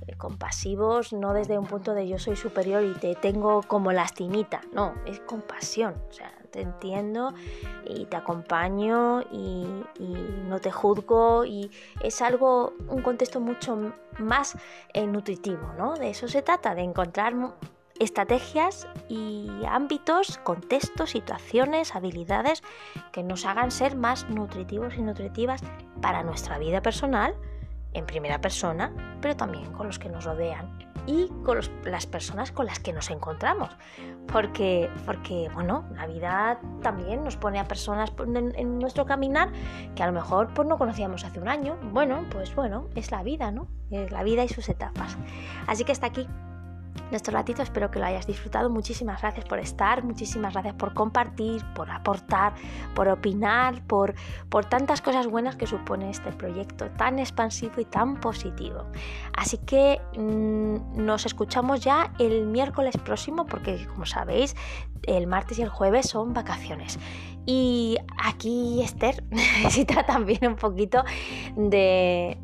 Eh, 0.07 0.17
compasivos 0.17 1.13
no 1.13 1.33
desde 1.33 1.57
un 1.57 1.65
punto 1.65 1.93
de 1.93 2.07
yo 2.07 2.19
soy 2.19 2.35
superior 2.35 2.83
y 2.83 2.93
te 2.99 3.15
tengo 3.15 3.61
como 3.63 3.91
lastimita, 3.91 4.61
no, 4.73 4.95
es 5.05 5.19
compasión, 5.21 5.95
o 6.09 6.11
sea, 6.11 6.33
te 6.51 6.61
entiendo 6.61 7.33
y 7.85 8.05
te 8.05 8.17
acompaño 8.17 9.21
y, 9.31 9.65
no 10.47 10.59
te 10.59 10.71
juzgo 10.71 11.45
y 11.45 11.71
es 12.01 12.21
algo, 12.21 12.73
un 12.89 13.01
contexto 13.01 13.39
mucho 13.39 13.93
más 14.19 14.57
eh, 14.93 15.07
nutritivo, 15.07 15.71
¿no? 15.77 15.95
De 15.95 16.09
eso 16.09 16.27
se 16.27 16.41
trata, 16.41 16.75
de 16.75 16.81
encontrar 16.81 17.33
estrategias 17.99 18.87
y 19.07 19.49
ámbitos, 19.65 20.39
contextos, 20.39 21.11
situaciones, 21.11 21.95
habilidades 21.95 22.63
que 23.13 23.23
nos 23.23 23.45
hagan 23.45 23.71
ser 23.71 23.95
más 23.95 24.29
nutritivos 24.29 24.95
y 24.97 25.01
nutritivas 25.01 25.61
para 26.01 26.23
nuestra 26.23 26.57
vida 26.57 26.81
personal, 26.81 27.33
en 27.93 28.05
primera 28.05 28.41
persona, 28.41 29.17
pero 29.21 29.35
también 29.35 29.71
con 29.73 29.87
los 29.87 29.99
que 29.99 30.09
nos 30.09 30.25
rodean 30.25 30.90
y 31.11 31.27
con 31.43 31.59
las 31.83 32.05
personas 32.05 32.51
con 32.51 32.65
las 32.65 32.79
que 32.79 32.93
nos 32.93 33.09
encontramos. 33.09 33.69
Porque, 34.31 34.89
porque, 35.05 35.49
bueno, 35.53 35.85
la 35.95 36.07
vida 36.07 36.59
también 36.81 37.23
nos 37.23 37.35
pone 37.35 37.59
a 37.59 37.67
personas 37.67 38.13
en, 38.19 38.79
nuestro 38.79 39.05
caminar 39.05 39.51
que 39.95 40.03
a 40.03 40.07
lo 40.07 40.13
mejor 40.13 40.53
pues, 40.53 40.67
no 40.67 40.77
conocíamos 40.77 41.25
hace 41.25 41.39
un 41.39 41.49
año. 41.49 41.77
Bueno, 41.91 42.23
pues 42.31 42.55
bueno, 42.55 42.87
es 42.95 43.11
la 43.11 43.23
vida, 43.23 43.51
¿no? 43.51 43.67
Es 43.89 44.11
la 44.11 44.23
vida 44.23 44.43
y 44.43 44.47
sus 44.47 44.69
etapas. 44.69 45.17
Así 45.67 45.83
que 45.83 45.91
hasta 45.91 46.07
aquí 46.07 46.27
nuestro 47.11 47.33
ratito. 47.33 47.61
Espero 47.61 47.91
que 47.91 47.99
lo 47.99 48.05
hayas 48.05 48.25
disfrutado. 48.25 48.69
Muchísimas 48.69 49.21
gracias 49.21 49.45
por 49.45 49.59
estar, 49.59 50.03
muchísimas 50.03 50.53
gracias 50.53 50.73
por 50.75 50.93
compartir, 50.93 51.63
por 51.75 51.89
aportar, 51.91 52.53
por 52.95 53.07
opinar, 53.07 53.81
por, 53.87 54.15
por 54.49 54.65
tantas 54.65 55.01
cosas 55.01 55.27
buenas 55.27 55.55
que 55.55 55.67
supone 55.67 56.09
este 56.09 56.31
proyecto 56.31 56.89
tan 56.91 57.19
expansivo 57.19 57.79
y 57.79 57.85
tan 57.85 58.19
positivo. 58.19 58.85
Así 59.37 59.57
que 59.57 60.01
mm, 60.17 61.05
nos 61.05 61.25
escuchamos 61.25 61.81
ya 61.81 62.13
el 62.19 62.45
miércoles 62.47 62.97
próximo 62.97 63.45
porque 63.45 63.85
como 63.87 64.05
sabéis 64.05 64.55
el 65.03 65.27
martes 65.27 65.59
y 65.59 65.61
el 65.63 65.69
jueves 65.69 66.09
son 66.09 66.33
vacaciones. 66.33 66.99
Y 67.45 67.97
aquí 68.17 68.81
Esther 68.83 69.23
necesita 69.29 70.05
también 70.05 70.45
un 70.45 70.55
poquito 70.55 71.03
de, 71.55 72.37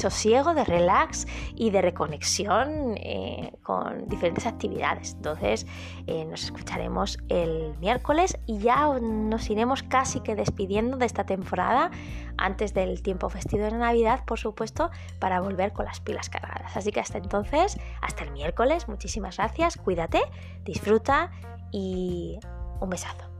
sosiego, 0.00 0.54
de 0.54 0.64
relax 0.64 1.26
y 1.54 1.70
de 1.70 1.82
reconexión 1.82 2.94
eh, 2.96 3.52
con 3.62 4.08
diferentes 4.08 4.46
actividades. 4.46 5.14
Entonces 5.14 5.66
eh, 6.06 6.24
nos 6.24 6.44
escucharemos 6.44 7.18
el 7.28 7.76
miércoles 7.78 8.38
y 8.46 8.58
ya 8.58 8.86
nos 9.00 9.50
iremos 9.50 9.82
casi 9.82 10.20
que 10.20 10.34
despidiendo 10.36 10.98
de 10.98 11.06
esta 11.06 11.24
temporada 11.24 11.90
antes 12.36 12.74
del 12.74 13.02
tiempo 13.02 13.28
festivo 13.28 13.64
de 13.64 13.72
Navidad, 13.72 14.24
por 14.24 14.38
supuesto, 14.38 14.90
para 15.18 15.40
volver 15.40 15.72
con 15.72 15.84
las 15.84 16.00
pilas 16.00 16.28
cargadas. 16.28 16.76
Así 16.76 16.92
que 16.92 17.00
hasta 17.00 17.18
entonces, 17.18 17.78
hasta 18.00 18.24
el 18.24 18.30
miércoles, 18.30 18.88
muchísimas 18.88 19.36
gracias, 19.36 19.76
cuídate, 19.76 20.20
disfruta 20.64 21.30
y 21.72 22.38
un 22.80 22.90
besazo. 22.90 23.33